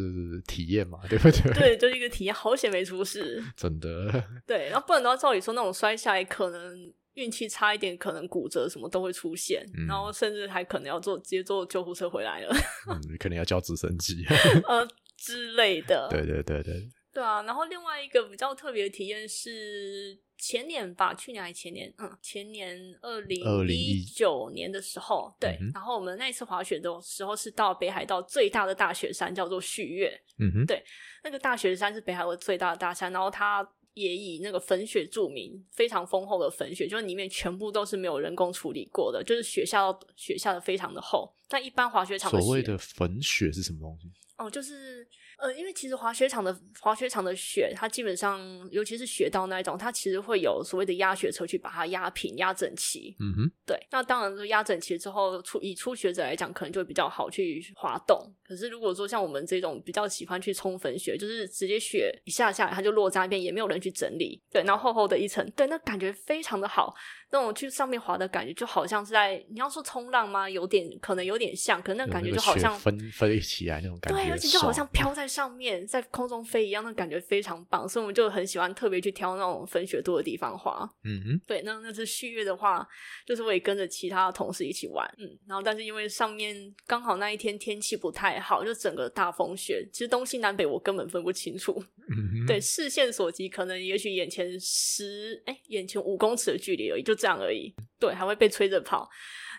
[0.48, 1.54] 体验嘛，对不对？
[1.54, 3.42] 对，就是一个体验，好险没出事。
[3.56, 4.12] 真的。
[4.46, 6.94] 对，然后不然的话，照理说那种摔下来可能。
[7.18, 12.56] 运气差一点，可能骨折什么都会出现，嗯、然后甚至还可能要坐直接坐救护车回来了。
[12.88, 14.24] 嗯，可能要叫直升机，
[14.70, 16.08] 呃之类的。
[16.12, 16.88] 对对对对。
[17.12, 25.58] 对啊，然后另外一个比较特别的体验是前年吧，去年还前年，嗯，前年二零一九年的时候，对。
[25.60, 30.18] 嗯、然后我们那一次滑雪的时候是到北海道最大的大雪山，叫做旭月。
[30.40, 30.84] 嗯哼，对，
[31.24, 33.68] 那个大雪山是北海道最大的大山，然后它。
[33.94, 41.36] 也以那个粉雪著名，非常丰厚的粉雪，就是里面全部都是没有人工处理过的，就是雪下到雪下的非常的厚。
[41.48, 44.08] 但一般滑雪场，所谓的粉雪是什么东西？
[44.38, 45.04] 哦，就是
[45.38, 48.40] 呃，因为其实滑雪场的滑雪场的雪，它基本上，
[48.72, 53.16] 尤其是雪道那一种，它其实会有所谓的压雪车去把它压平、压整齐。
[53.20, 53.78] 嗯哼，对。
[53.92, 58.20] 那当然，说压整齐之后，初以初学者来讲，可能就会比较好去滑动。
[58.44, 64.42] 可是如果说像我们这种比较喜欢去冲粉雪，就是直接雪一下下来，它就落在那边，也没有人去整理。
[64.52, 66.96] 对，然后厚厚的一层，对，那感觉非常的好。
[67.30, 70.50] 那种去上面滑的感觉，就好像是在你要说冲浪吗？
[70.50, 77.88] 有点可能有点像，可能那感觉就好像分飞起来那种感觉，对，而且就好像飘在上面，在空中飞一样，那感觉非常棒。
[77.88, 80.90] 所以我们就很喜欢特别去挑那种粉雪多的地方滑。
[81.04, 82.88] 嗯哼，对，那那次续约的话，
[83.26, 91.74] 就是我也跟着其他的同事一起玩，嗯，然后但是因为上面刚好那一天天气不太好，就整个大风雪，其实东西南北我根本分不清楚。
[92.10, 97.17] 嗯哼，对，视线所及，可能也许眼前十哎，眼前五公尺的距离而已，就。
[97.18, 99.10] 这样而已，对，还会被吹着跑。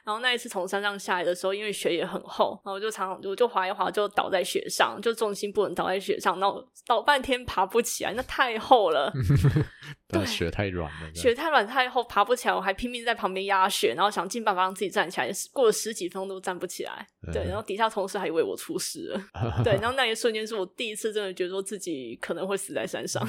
[0.05, 9.13] 然后那一次从山上下来的时候，因为雪也很厚，然后我就常常我就滑一滑就倒在雪上，就重心不能倒在雪上，然后倒半天爬不起来，那太厚了。
[10.09, 12.55] 对，雪太软了，雪太软太厚，爬不起来。
[12.55, 15.31] 我还拼命在旁边压雪，然后想尽办法让自己站起来。
[15.53, 17.07] 过了十几分钟都站不起来。
[17.31, 19.21] 对，然后底下同事还以为我出事了。
[19.63, 23.23] 对，然后那一瞬间是我第一次真的觉得说自己可能会死在山上。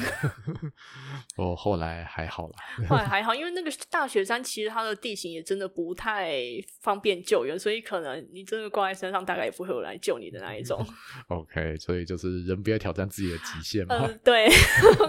[1.36, 2.56] 我 后来还好了，
[2.88, 6.40] 后来还好，因为那个大雪山其实它的地形也真的不太
[6.82, 10.82] 方便救援，所以可能你真的挂在山上，大概也不会有人来救你的那一种。
[11.28, 13.98] OK，所以就是人不要挑战自己的极限嘛。
[14.00, 14.48] 嗯，对，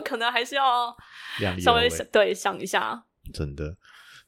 [0.05, 0.93] 可能还是要
[1.61, 3.05] 稍微对想一下。
[3.33, 3.77] 真的，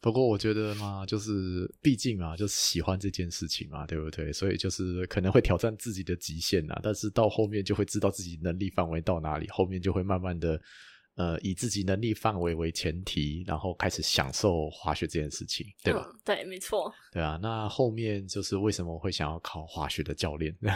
[0.00, 4.32] 不过我觉得嘛，就是毕竟嘛，就是喜欢这件事情嘛，对不对？
[4.32, 10.60] 所以就是可能会挑战自己的极限呐，但是到后面就会知道自己能力范围到哪里，后面就会慢慢的。
[11.14, 16.08] 呃，以自己能力范围为前提，然后开始享受滑雪这件事情，对吧？
[16.10, 16.90] 嗯、对，没错。
[17.12, 20.56] 对啊，那后面就是为什么会想要考滑雪的教练？
[20.62, 20.72] 嗯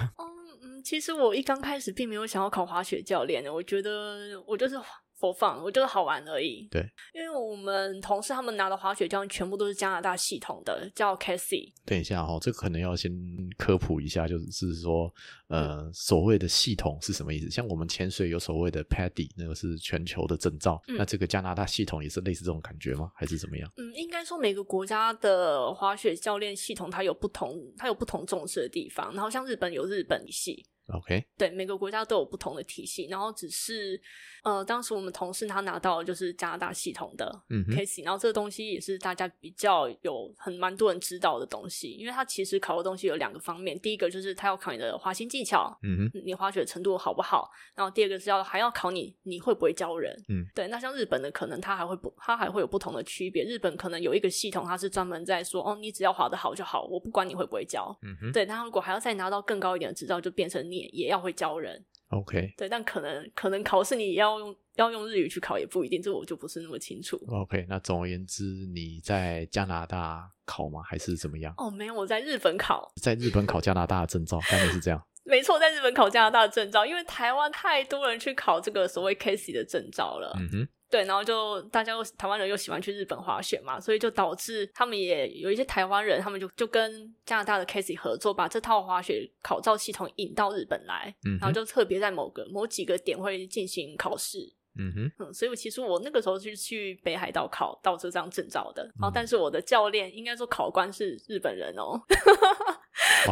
[0.63, 4.77] 嗯，其实我一刚开始并没有想要考滑雪教练的，我觉得我就是。
[5.19, 6.69] 播放，我觉得好玩而已。
[6.71, 11.73] 对，因为我们同事他们拿的滑雪教练全部都是加拿大系统的，叫 Casey。
[11.85, 13.11] 等一下哦，这个可能要先
[13.57, 15.13] 科普一下，就是说，
[15.49, 17.51] 呃，嗯、所谓的系统是什么意思？
[17.51, 23.11] 像我们潜水有所谓的 PADI，那个是全球的证照，嗯、那这个加拿大系统也是类似这种感觉吗？
[23.15, 23.71] 还是怎么样？
[23.77, 29.13] 嗯，应该说每个国家的滑雪教练系统它有不同，它有不同重视的地方。
[29.15, 30.65] 然后像日本有日本系。
[30.89, 34.01] OK，对，每个国家都有不同的体系，然后只是，
[34.45, 60.76] 呃，当时我们同事他拿到就是加拿大系统的 Casey，嗯，然后这个东西也是大家比较有很蛮多人知道的东西，因为它其实考的东西有两个方面，第一个就是他要考你的滑行技巧，嗯哼，你滑雪程度好不好，然后第二个是要还要考你你会不会教人，嗯，对，那像日本的可能他还会不，他还会有不同的区别，日本可能有一个系统，它是专门在说，哦，你只要滑得好就好，我不管你会不会教，嗯哼，对，那如果还要再拿到更高一点的执照，就变成你。
[60.77, 67.17] 也也要会教人，OK，对，但可能可能考试你也要用要用日语去考，也不一定，这我就不是那么清楚。
[67.29, 70.83] OK，那总而言之，你在加拿大考吗？
[70.83, 71.55] 还是怎么样？
[71.57, 75.03] 哦，没有，我在日本考，在日本考加拿大的证照，大概是这样。
[75.25, 80.33] 没错，在日本考加拿大的证照，因为台湾太多人去考这个所谓 Casey 的证照了。
[80.39, 80.69] 嗯哼。
[80.91, 94.55] 对，然后就大家又台湾人又喜欢去日本滑雪嘛，所以就导致他们也有一些台湾人，他们就就跟加拿大的 Casey 合作，把这套滑雪考照系统引到日本来，嗯，然后就特别在某个某几个点会进行考试。
[94.79, 101.99] 嗯哼，嗯，所以我其实我那个时候是去北海道考到这张证照的，然后但是我的教练应该说考官是日本人哦。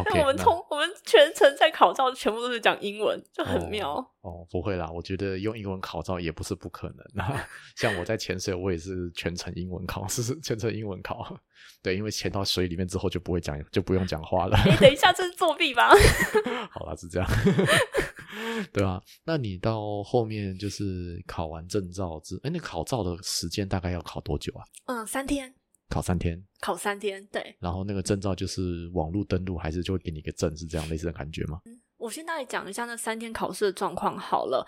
[0.05, 4.05] 那我们通我们全程在考照全部都是讲英文，就很妙哦。
[4.21, 7.25] 哦，不会啦，我觉得用英文考照也不是不可能。
[7.77, 11.37] 像我在潜水，我也是全程英文考， 是全程英文考。
[11.83, 14.57] 对，因为潜到水里面之后就不会讲，就不用讲话了。
[14.65, 15.89] 你等一下， 这是作弊吧？
[16.71, 17.29] 好啦，是这样。
[18.73, 24.65] 对啊，那你到后面就是考完证照之，哎，那考照的时间大概要考多久啊？
[24.87, 25.53] 嗯，三天。
[25.89, 27.55] 考三天，考三天，对。
[27.59, 31.61] 然后那个证照就是网络登录，还是就会给你一个证，是这样类似的感觉吗？
[31.65, 34.65] 嗯，我先大概讲一下那三天考试的状况好了。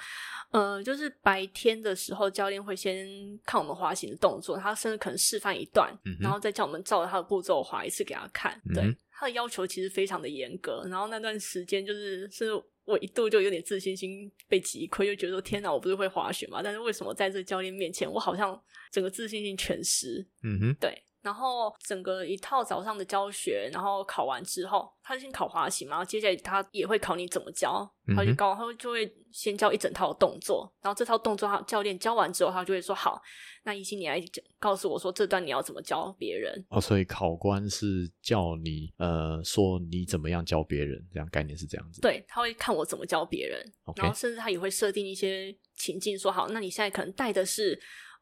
[0.51, 3.05] 呃，就是白天的时候，教练会先
[3.45, 8.61] 看我们滑行的动作，他甚至可能示范一段，嗯、然后再叫我们照着他的步骤滑一次给他看。
[8.73, 10.85] 对，嗯、他的要求其实非常的严格。
[10.87, 12.45] 然后那段时间就是是
[12.85, 16.61] 我一度就有点自信心被击溃，就觉得说天哪，我不是会滑雪吗？
[16.63, 18.57] 但是为什么在这教练面前，我好像
[18.89, 20.25] 整个自信心全失？
[20.43, 21.03] 嗯哼，对。
[21.27, 27.85] 然后整个一套早上的教学，然后考完之后，他先考滑行嘛，接下来他也会考你怎么教，
[28.15, 33.21] 他就教，他就会先教一整套动作，然后这套动作他教练教完之后，他就会说好，
[33.65, 34.23] 那一心你来
[34.57, 43.61] 告诉我说这段你要怎么教别人哦，所以考官是叫你呃说你怎么样教别人，这样概念是这样子，对，他会看我怎么教别人.
[43.97, 47.77] 然后甚至他也会设定一些情境，说好，那你现在可能带的是。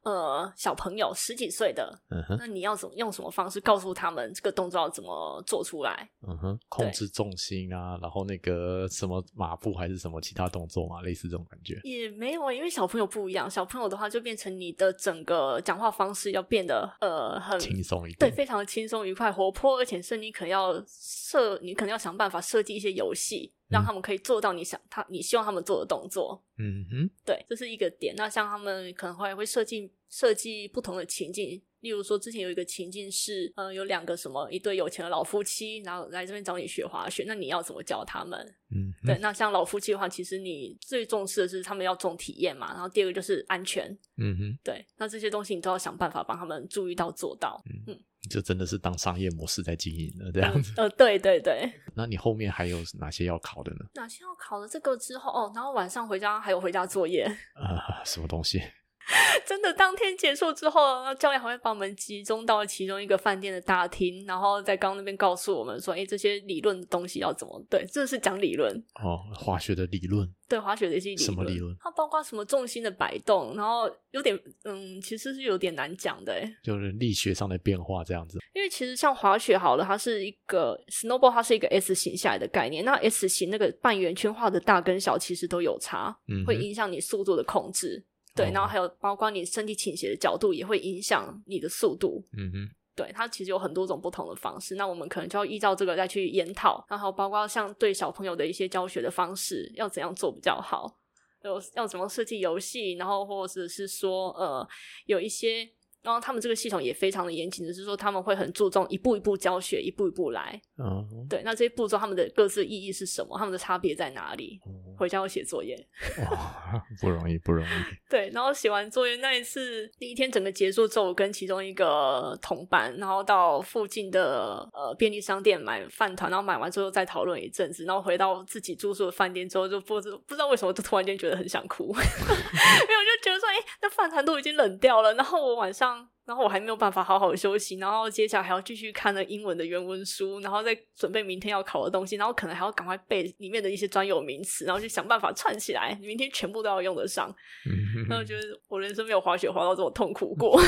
[0.05, 6.07] 呃，小朋友十几岁的，嗯哼，那你要怎么用什么方式告诉他们这个动作要怎么做出来？
[6.27, 11.79] 嗯哼，控制重心啊，然后那个什么马步还是什么其他动作嘛，类似这种感觉。
[11.83, 23.51] 也没有啊，因为小朋友不一样，小朋友的话就变成你的整个讲话方式要变得呃很轻松一点，对，非常的轻松愉快、活泼，而且是你可能要设，你可能要想办法设计一些游戏。
[23.69, 28.13] 让他们可以做到你想他你希望他们做的动作，嗯哼，对，这是一个点。
[28.15, 38.39] 那像他们可能会会设计设计不同的情境，例如说之前有一个情境是，呃，有两个什么一对有钱的老夫妻，然后来这边找你学滑雪，那你要怎么教他们？
[38.69, 39.17] 嗯，对。
[39.19, 43.85] 那像老夫妻的话，其实你最重视的是他们要重体验嘛，然后第二个就是安全，
[44.17, 44.85] 嗯哼，对。
[44.97, 47.83] 那这些东西你都要想办法帮他们注意到做到，嗯。
[47.87, 50.73] 嗯就真的是当商业模式在经营了这样子。
[50.77, 51.71] 呃，对对对。
[51.95, 53.85] 那你后面还有哪些要考的呢？
[53.93, 54.67] 哪些要考的？
[54.67, 57.23] 这个之后哦，然后晚上回家还有回家作业。
[57.53, 58.61] 啊、呃，什么东西？
[59.45, 70.27] 真的，当天结束之后，教练还会把我们集中到其中一个饭店的大厅，然后在刚刚那边告诉我们说：“哎，这些理论的东西要怎么对？”这是讲理论哦，滑雪的理论。
[70.47, 71.25] 对，滑雪的一些理论。
[71.25, 71.75] 什么理论？
[71.79, 78.39] 它包括什么重心的摆动，然后有点嗯，其实是有点难讲的，哎，就是力学上的变化这样子。
[78.53, 82.83] 因为其实像滑雪好了，它是一个 snowball，它是一个 S 型下来的概念。
[82.85, 88.03] 那 S 型那个半圆圈画的大跟小其实都有差，嗯，会影响你速度的控制。
[88.35, 92.21] 对，然后还有包括你身体倾斜的角度也会影响你的速度。
[92.37, 94.75] 嗯哼，对，它其实有很多种不同的方式。
[94.75, 100.99] 那我们可能就要依照这个再去研讨，然后包括像对小朋友的一些教学的方式要怎样做比较好，
[101.43, 104.67] 有要怎么设计游戏，然后或者是说呃
[105.05, 105.69] 有一些。
[106.01, 110.61] 然后他们这个系统也非常的严谨，就是说他们会很注重一步一步教学，一步一步来。
[110.77, 111.41] 嗯，对。
[111.43, 113.37] 那这些步骤他们的各自意义是什么？
[113.37, 114.59] 他们的差别在哪里？
[114.65, 115.75] 嗯、回家要写作业。
[116.31, 117.69] 哇，不容易，不容易。
[118.09, 136.09] 对，然后写完作业那一次，第一天整个结束之后，我跟其中一个同伴，然后到附近的呃便利商店买饭团，然后买完之后再讨论一阵子，然后回到自己住宿的饭店之后，就不知不知道为什么就突然间觉得很想哭， 因为我就觉得说，哎，那饭团都已经冷掉了，然后我晚上。
[136.25, 147.29] 然后我还没有办法好好休息，然后接下来还要继续看那英文的原文书，然后再准备明天要考的东西，然后可能还要赶快背里面的一些专有名词，然后去想办法串起来，明天全部都要用得上。
[147.65, 150.59] 嗯，然后觉得我人生没有滑雪滑到这么痛苦过，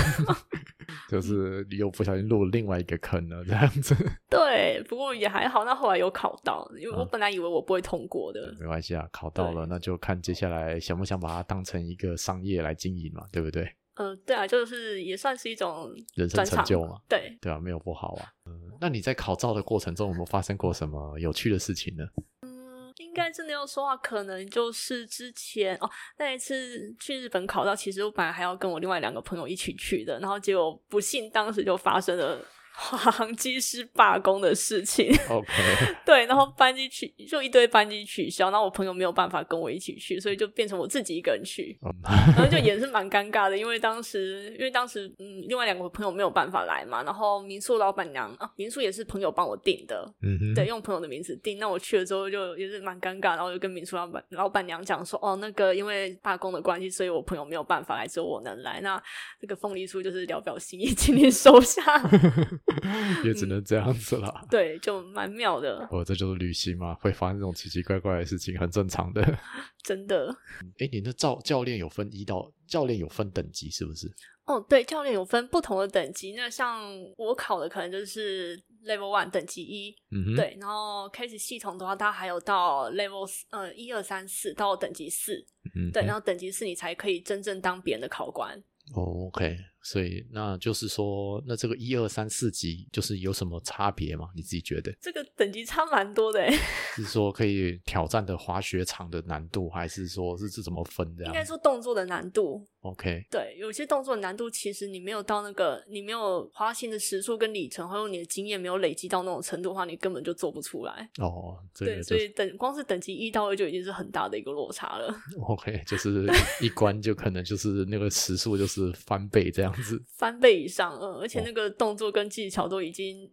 [1.10, 3.96] 就是你又不小心入了另外一个坑了，这样子。
[4.30, 8.42] 对，不过也还好，那后来有考到，因为我本来以为我不会通过的。
[8.52, 13.68] 嗯，没关系啊，考到了，那就看接下来想不想把它当成一个商业来经营嘛，对不对？
[13.98, 16.98] 嗯、呃，对啊，就是也算是一种人生成就嘛。
[17.08, 18.30] 对，对啊，没有不好啊。
[18.46, 22.04] 嗯，那你在考照的过程中有没有发生过什么有趣的事情呢？
[22.42, 32.44] 嗯，应该真的要说话，可能就是之前哦，那一次去日本考照，其实我本来还要跟我另外两个朋友一起去的，然后结果不幸当时就发生了。
[32.80, 35.48] 滑航机师罢工的事情，OK，
[36.06, 59.02] 对，然后班机取就一堆班机取消，然后我朋友没有办法跟我一起去，所以就变成我自己一个人去，然后就也是蛮尴尬的，因为当时因为当时嗯，另外两个朋友没有办法来嘛，然后民宿老板娘啊，民宿也是朋友帮我订的，嗯哼，对，用朋友的名字订，那我去了之后就也是蛮尴尬，然后就跟民宿老板老板娘讲说，哦，那个因为罢工的关系，所以我朋友没有办法来，只有我能来，那
[59.42, 61.82] 这个凤梨酥就是聊表心意，请你收下。
[63.24, 64.34] 也只能这样子了。
[64.42, 65.88] 嗯、对，就蛮妙的。
[65.92, 69.22] 哦，这就是旅行嘛，会发生这种奇奇怪怪的事情，很正常的。
[69.84, 70.36] 真的。
[70.80, 74.12] 哎、欸，你的教教练有分一到教练有分等级是不是？
[74.46, 76.34] 哦，对，教练有分不同的等级。
[76.34, 76.82] 那像
[77.18, 80.58] 我考的可能就是 Level One 等级一，嗯，对。
[80.60, 86.04] 然后开始系统的话，它还有到 Level 呃一二三四到等级四，嗯，对。
[86.04, 88.58] 然后等级四你才可以真正当别人的考官。
[88.96, 89.58] 哦，OK。
[89.88, 94.28] 所以，那就是说，那这个一二三四级就是有什么差别吗？
[94.36, 94.94] 你自己觉得？
[95.00, 96.46] 这个等级差蛮多的，
[96.98, 101.34] 是说可以挑战的滑雪场的难度，还是说是是怎么分这样？
[101.34, 102.68] 应该说动作的难度。
[102.82, 111.10] OK，对，有些动作的难度其实你没有到那个，你没有滑行的时速跟里程，还有你的经验没有累积到那种程度的话，你根本就做不出来。
[111.20, 115.14] 哦，这个就是、对，所以等光是等级一到二就已经是很大的一个落差了。
[115.42, 116.26] OK，就是
[116.62, 119.77] 一关就可能就是那个时速就是翻倍这样。
[119.78, 123.32] 样子， 翻倍以上，嗯，而且那个动作跟技巧都已经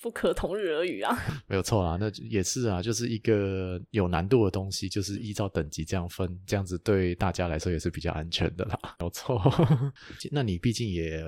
[0.00, 1.16] 不可同日而语啊。
[1.46, 8.78] 没有错啊，那也是啊，就是一个有难度的东西，就是依照等级这样分，这样子对大家来说也是比较安全的啦。
[9.00, 9.40] 没有错，
[10.30, 11.22] 那你毕竟也。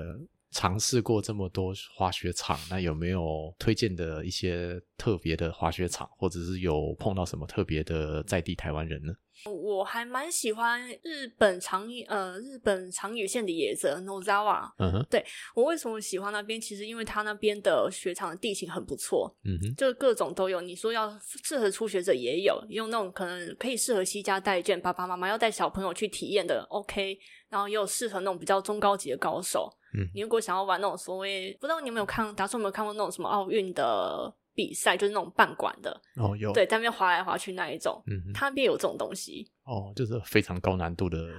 [0.51, 9.13] 尝试过这么多滑雪场，那有没有推荐的一些特别的滑雪场，或者是有碰到什么特别的在地台湾人呢？
[9.45, 14.71] 我还蛮喜欢日本长野呃日本长野县的野泽 Nozawa。
[14.77, 15.23] 嗯哼，对，
[15.55, 16.59] 我为什么喜欢那边？
[16.59, 19.35] 其实因为它那边的雪场的地形很不错。
[19.43, 20.61] 嗯哼，就各种都有。
[20.61, 27.17] 你说要适合初学者也有，用那种可能可以适合西家带眷，爸爸妈妈要带小朋友去体验的，OK。
[27.49, 29.71] 然后也有适合那种比较中高级的高手。
[29.93, 41.29] 嗯，你如果想要玩那种所谓，不知道你有没有看，打算有没有看过那种什么奥运的比赛，就是那种半管的哦，有对，在那边滑来滑去那一种，嗯，它那边有这种东西哦，就是非常高难度的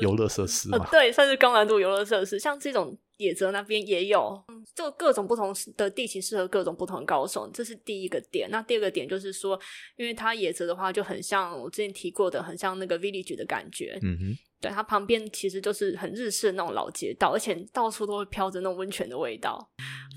[0.00, 4.44] 游乐设施嘛，呃呃，对，算是高难度游乐设施，像这种野泽那边也有，
[4.74, 8.50] 就各种不同的地形适合各种不同的高手，这是第一个点。
[8.50, 9.58] 那第二个点就是说，
[9.96, 14.38] 因为它野泽的话就很像我之前提过的，很像那个 village 的感觉，嗯哼。
[14.60, 19.58] 对，它旁边其实就是很日式的那种老街道，而且到处都会飘着那种温泉的味道，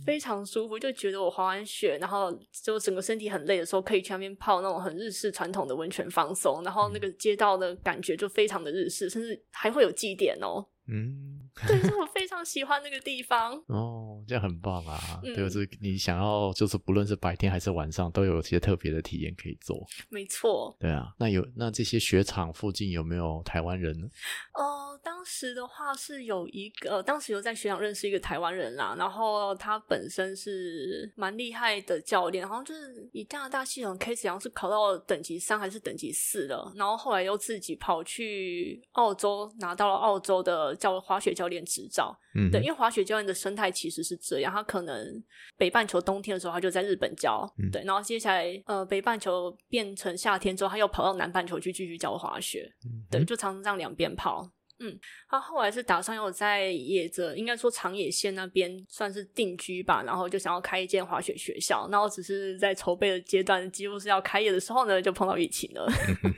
[0.06, 0.78] 非常舒服。
[0.78, 2.32] 就觉得我滑完雪，然后
[2.64, 10.66] 就整个身体很累的时候，可以去那边泡那种很日式传统的温泉放松，然后那个街道的感觉就非常的日式，甚至还会有祭典哦。
[10.88, 15.00] 嗯，对，是我非常喜欢那个地方 哦，这样很棒啊！
[15.24, 19.86] 嗯、就是你想要，就是不论是白天还是晚上，都有一些特别的体验可以做。
[20.10, 24.08] 没错，对啊，那有那这些雪场附近有没有台湾人呢？
[24.56, 40.74] 哦、呃，当时的话是有一个，当时有在雪场认识一个台湾人啦，然后他本身是蛮厉害的教练，好像就是以加拿大系统 case，好像是考到等级三还是等级四了，然后后来又自己跑去澳洲拿到了澳洲的。
[40.76, 45.24] 教滑雪教练执照，嗯，对，因为滑雪教练的生态其实是这样，他可能
[45.58, 54.50] 北半球冬天的时候他就在日本教，嗯，对，然后接下来呃北半球变成夏天之后，他又跑到南半球去继续教滑雪，嗯，对，就常常这样两边跑。
[54.80, 65.88] 嗯，他后来是打算要在野泽，应该说长野县那边算是定居吧，然后就想要开一间滑雪学校，然后只是在筹备的阶段，几乎是要开业的时候呢，就碰到疫情了。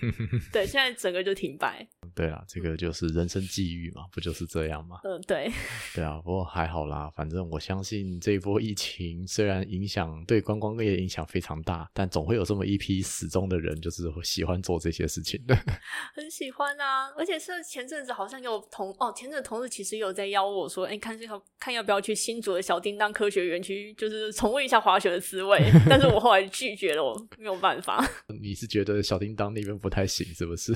[0.52, 1.88] 对，现在整个就停摆。
[2.16, 5.00] 对啊，这个就是人生际遇嘛，不就是这样吗？
[5.04, 5.52] 嗯，对。
[5.94, 15.54] 对啊，不过还好啦，反正我相信这一波疫情虽然影响对观光业影响非常大，但总会有这么一批死忠的人，就是喜欢做这些事情的。
[16.16, 18.36] 很喜欢啊，而且是前阵子好像。
[18.46, 25.60] 有同哦，前阵同事其实有在邀我说，哎、欸，看这个，看要不要去新竹的小叮当科学园区，就是重温一下滑雪的滋味。
[25.90, 28.08] 但是我后来拒绝了，我没有办法。
[28.40, 30.76] 你是觉得小叮当那边不太行，是不是？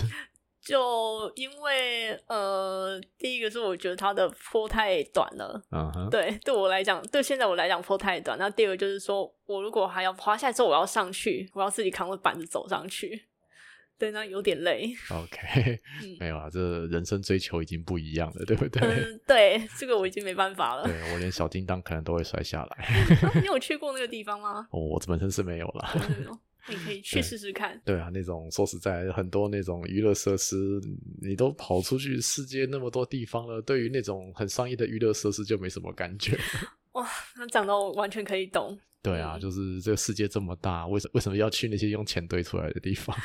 [0.70, 5.60] 就因为呃，第一个是我觉得它的坡太短了，
[6.12, 8.38] 对，对我来讲，对现在我来讲坡太短。
[8.38, 13.26] 那第二个就是说我如果还要滑下来之后，我要上去，我要自己扛着板子走上去。
[13.98, 14.94] 对，那有点累。
[15.10, 18.82] OK， 嗯、没有啊，这人生追求已经不一样了，对不对？
[18.88, 20.84] 嗯，对，这个我已经没办法了。
[20.84, 22.86] 对，我连小叮当可能都会摔下来。
[22.86, 24.68] 啊、你有去过那个地方吗？
[24.72, 25.92] 哦，我本身是没有啦。
[26.68, 27.96] 你可以去试试看对。
[27.96, 30.82] 对啊，那种说实在，很多那种娱乐设施，
[31.22, 36.38] 你都跑出去世界那么多地方了，对于那种很商业的娱乐设施就没什么感觉。
[36.94, 37.08] 哇，
[37.38, 38.80] 那讲到我完全可以懂。
[39.02, 43.16] 对啊，嗯、就是这个世界这么大，为什为什么要去那些用钱堆出来的地方？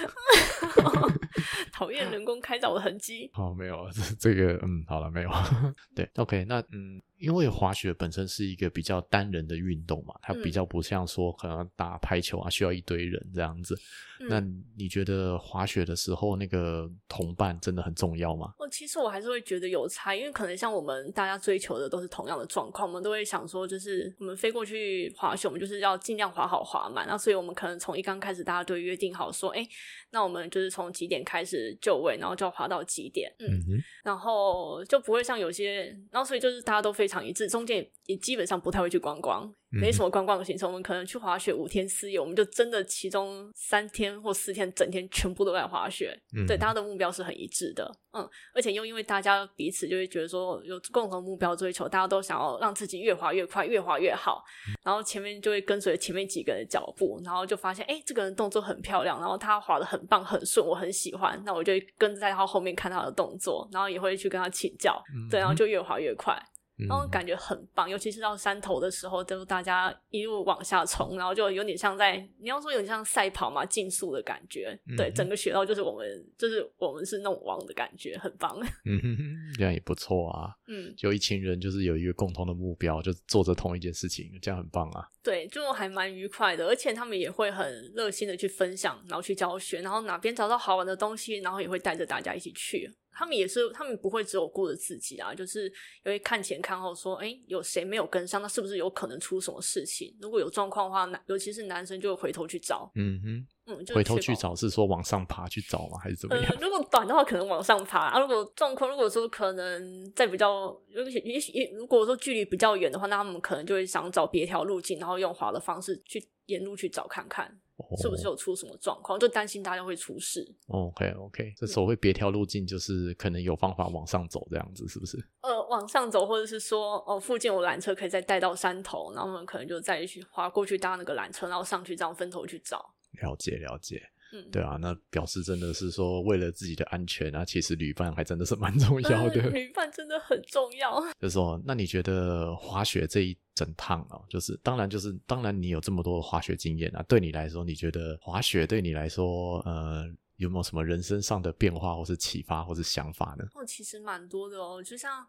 [1.73, 3.29] 讨厌人工开凿的痕迹。
[3.33, 5.31] 好、哦，没有这这个，嗯，好了，没有。
[5.95, 7.03] 对，OK，那嗯。
[7.17, 13.75] 因为滑雪本身是一个比较单人的运动嘛，它比较不像说可能打排球啊需要一堆人这样子。
[14.21, 14.41] 嗯、那
[14.77, 18.53] 你觉得滑雪的时候那个同伴真的很重要吗？
[18.59, 27.05] 哦，其实我还是会觉得有差，因为可能像我们大家追求的都是同样的状况，我们都会想说，就是我们飞过去滑雪，我们就是要尽量滑好滑嘛。
[27.07, 29.67] 那所以我们可能从一刚开始大家都约定好说，哎，
[30.11, 37.25] 那我们就是从几点开始就位，然后就要滑到几点，嗯，嗯然后就不会像有些，然后所以就是大家都非常。
[37.25, 39.51] 一致，中间也基本上不太会去观光。
[39.81, 46.19] 没什么观光的行程，我们可能去滑雪五天四夜，我们就真的其中三天或四天整天全部都在滑雪。
[46.37, 54.43] 嗯、对，大家的目标是很一致的，嗯，而且又因为大家彼此就会觉得说有共同目标追求，大家都想要让自己越滑越快，越滑越好，
[54.85, 66.41] 然后前面就会跟随前面几个人的脚步，然后就发现哎，这个人动作很漂亮，然后他滑的很棒很顺，我很喜欢，那我就跟在他后面看他的动作，然后也会去跟他请教，对，然后就越滑越快。
[66.77, 74.77] 然后感觉很棒，尤其是到山头的时候，都大家一路往下冲，然后就有点像在你要说有点像赛跑嘛，竞速的感觉。
[74.89, 78.59] 嗯、对，整个雪道就是我们，就是我们是那种王的感觉，很棒。
[78.85, 80.51] 嗯哼哼，这样也不错啊。
[80.67, 85.09] 嗯，就一群人就是有一个共同的目标，就做着同一件事情，这样很棒啊。
[85.23, 92.93] 对，就还蛮愉快的，而且他们也会很热心的去分享，然后去教学，然后哪边找到好玩的东西，然后也会带着大家一起去。
[93.15, 95.67] 他们也是，他们不会只有顾着自己啊，就是
[96.05, 100.17] 因为看前看后，说，哎，有谁没有跟上，那是不是有可能出什么事情？
[100.21, 105.99] 如果有状况的话，男尤其是男生就会回头去找，嗯哼，嗯，回头去找是说往上爬去找吗？
[106.03, 106.45] 还是怎么样？
[106.51, 108.21] 呃、 如果短的话，可能往上爬啊。
[108.21, 117.61] 如果状况，如果说可能在比较，也许也许，如果说距离比较远的话，那他们可能就会想找别条路径，然后用滑的方式去沿路去找看看。
[118.01, 119.19] 是不是有出什么状况？
[119.19, 120.47] 就担心大家会出事。
[120.69, 125.19] OK OK，这时候会别条路径，就是可能有方法往上走，这样子是不是？
[125.41, 132.95] 呃，往上走，或者是说，哦，附近有缆车可以再带到山头，然后我们可能就再去滑过去搭那个缆车，然后上去这样分头去找。
[133.23, 134.03] 了解了解。
[134.33, 139.49] 嗯，对啊，那表示真的是说为了自己的安全啊，其实旅伴还真的是蛮重要的。
[139.51, 141.01] 旅伴真的很重要。
[141.21, 150.05] 就是说，那你觉得滑雪这一整趟哦，就是当然就是当然你有这么多的滑雪经验啊，对你来说，你觉得滑雪对你来说，呃，
[150.37, 153.45] 有没有什么人生上的变化，或是启发，或是想法呢？
[153.55, 155.27] 哦，其实蛮多的哦，就像。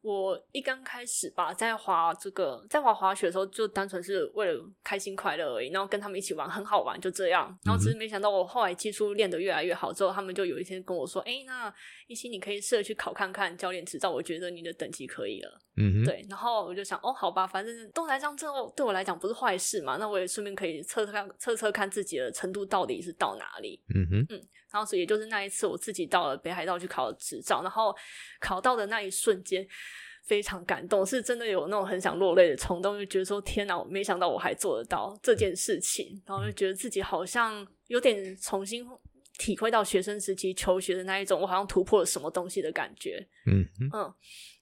[0.00, 7.46] 我一刚开始吧，在滑这个，在滑滑雪的时候，就单纯是为了开心快乐而已，然后跟他们一起玩，很好玩，就这样。
[7.64, 11.72] 然后只是没想到，我后来技术练得越来越好之后，他们就有一天跟我说：“哎，那
[12.06, 16.24] 一心你可以试着去考看看教练执照，我觉得你的等级可以了。”嗯哼，对。
[16.28, 19.96] 然后我就想，哦，好吧，反正都来这样之后，对我来讲不是坏事嘛。
[19.96, 23.82] 那我也顺便可以测测看，测测看自己的程度到底是到哪里。
[23.94, 24.48] 嗯哼，嗯。
[24.70, 27.94] 然后所以也就是那一次，我自己到了北海道去考执照，然后
[28.38, 29.66] 考到的那一瞬间，
[30.28, 38.86] 非常感动，是真的有那种很想落泪的冲动，就觉得说天哪，我没想到我还做得到这件事情，然后就觉得自己好像有点重新
[39.38, 43.26] 体会到学生时期求学的那一种，我好像突破了什么东西的感觉。
[43.46, 43.64] 嗯
[43.94, 44.14] 嗯，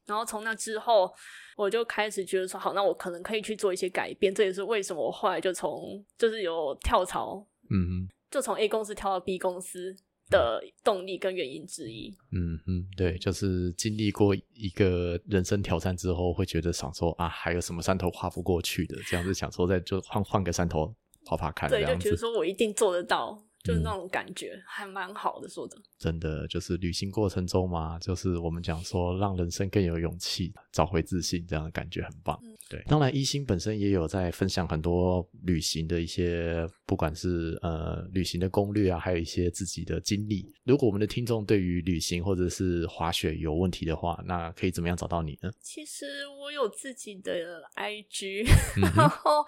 [0.07, 1.13] 然后从那之后，
[1.57, 9.97] 我就开始觉得说，好，那我可能可以去做一些改变，这也是为什么我后来就从就是有跳槽，嗯，就从 A 公司跳到 B 公司。
[10.29, 23.43] 的动力跟原因之一，嗯嗯，对，就是经历过一个人生挑战之后，会觉得想说啊，还有什么山头跨不过去的，这样子想说再就换换个山头跑跑看，对，就觉得说我一定做得到。
[23.65, 25.77] 就是那种感觉，还蛮好的，说的。
[25.99, 32.39] 真的，就是旅行过程中嘛，就是我们讲说，让人生更有勇气，找回自信，这样的感觉很棒。
[32.45, 40.47] 嗯、对，当然，一心本身也有在分享很多旅行的一些，不管是呃旅行的攻略啊，还有一些自己的经历。
[40.65, 45.51] 如果我们的听众对于旅行或者是滑雪有问题的话，那可以怎么样找到你呢？
[45.61, 46.07] 其实
[46.41, 49.45] 我有自己的 IG，、嗯、然后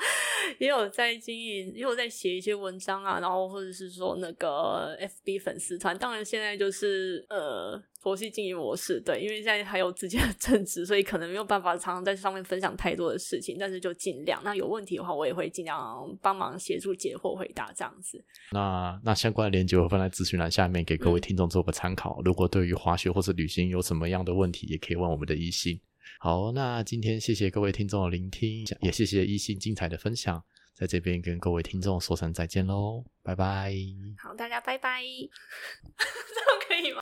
[0.59, 4.09] 也有在经营，也有在写一些文章啊，然后或者是说。
[4.20, 14.41] 那个 FB 粉丝团，当然现在就是呃佛系经营模式，对，因为现在还有自己的 正职，所以可能没有办法常常在上面分享太多的事情，但是就尽量。
[14.45, 15.78] 那有问题的话，我也会尽量
[16.22, 18.24] 帮忙协助解惑回答这样子。
[18.53, 22.20] 那那相关的链接我放在资讯栏下面，给各位听众做个参考。
[22.20, 25.80] 嗯、如果对于滑雪或是旅行有什么样的问题，也可以问我们的一心。
[26.20, 30.43] 好，那今天谢谢各位听众的聆听，也谢谢一心精彩的分享。
[30.79, 33.74] 在这边跟各位听众说声再见喽，拜拜。
[34.16, 35.03] 好，大家拜拜。
[35.03, 37.01] 这样可以吗？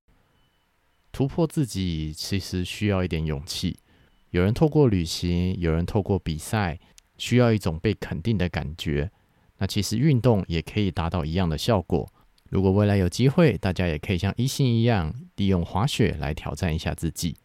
[1.12, 3.79] 突破自己其实需要一点勇气。
[4.31, 6.81] 有人透过旅行，有人透过比赛，
[7.18, 9.11] 需要一种被肯定的感觉。
[9.59, 12.11] 那其实运动也可以达到一样的效果。
[12.49, 17.37] 如果未来有机会，大家也可以像一心一样，利用滑雪来挑战一下自己。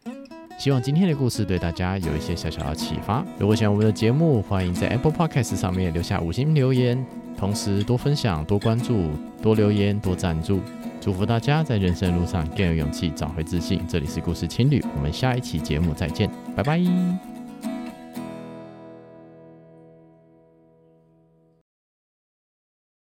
[0.62, 3.24] 希望今天的故事对大家有一些小小的启发。
[3.36, 7.04] 如果喜欢我们的节目，欢迎在 Apple Podcast 上面留下五星留言，
[7.36, 9.10] 同时多分享、多关注、
[9.42, 10.60] 多留言、多赞助。
[11.00, 13.80] 祝福大家在人生路上更有勇气，找回自信。
[13.88, 17.31] 这里是故事情侣，我们下一期节目再见，拜拜。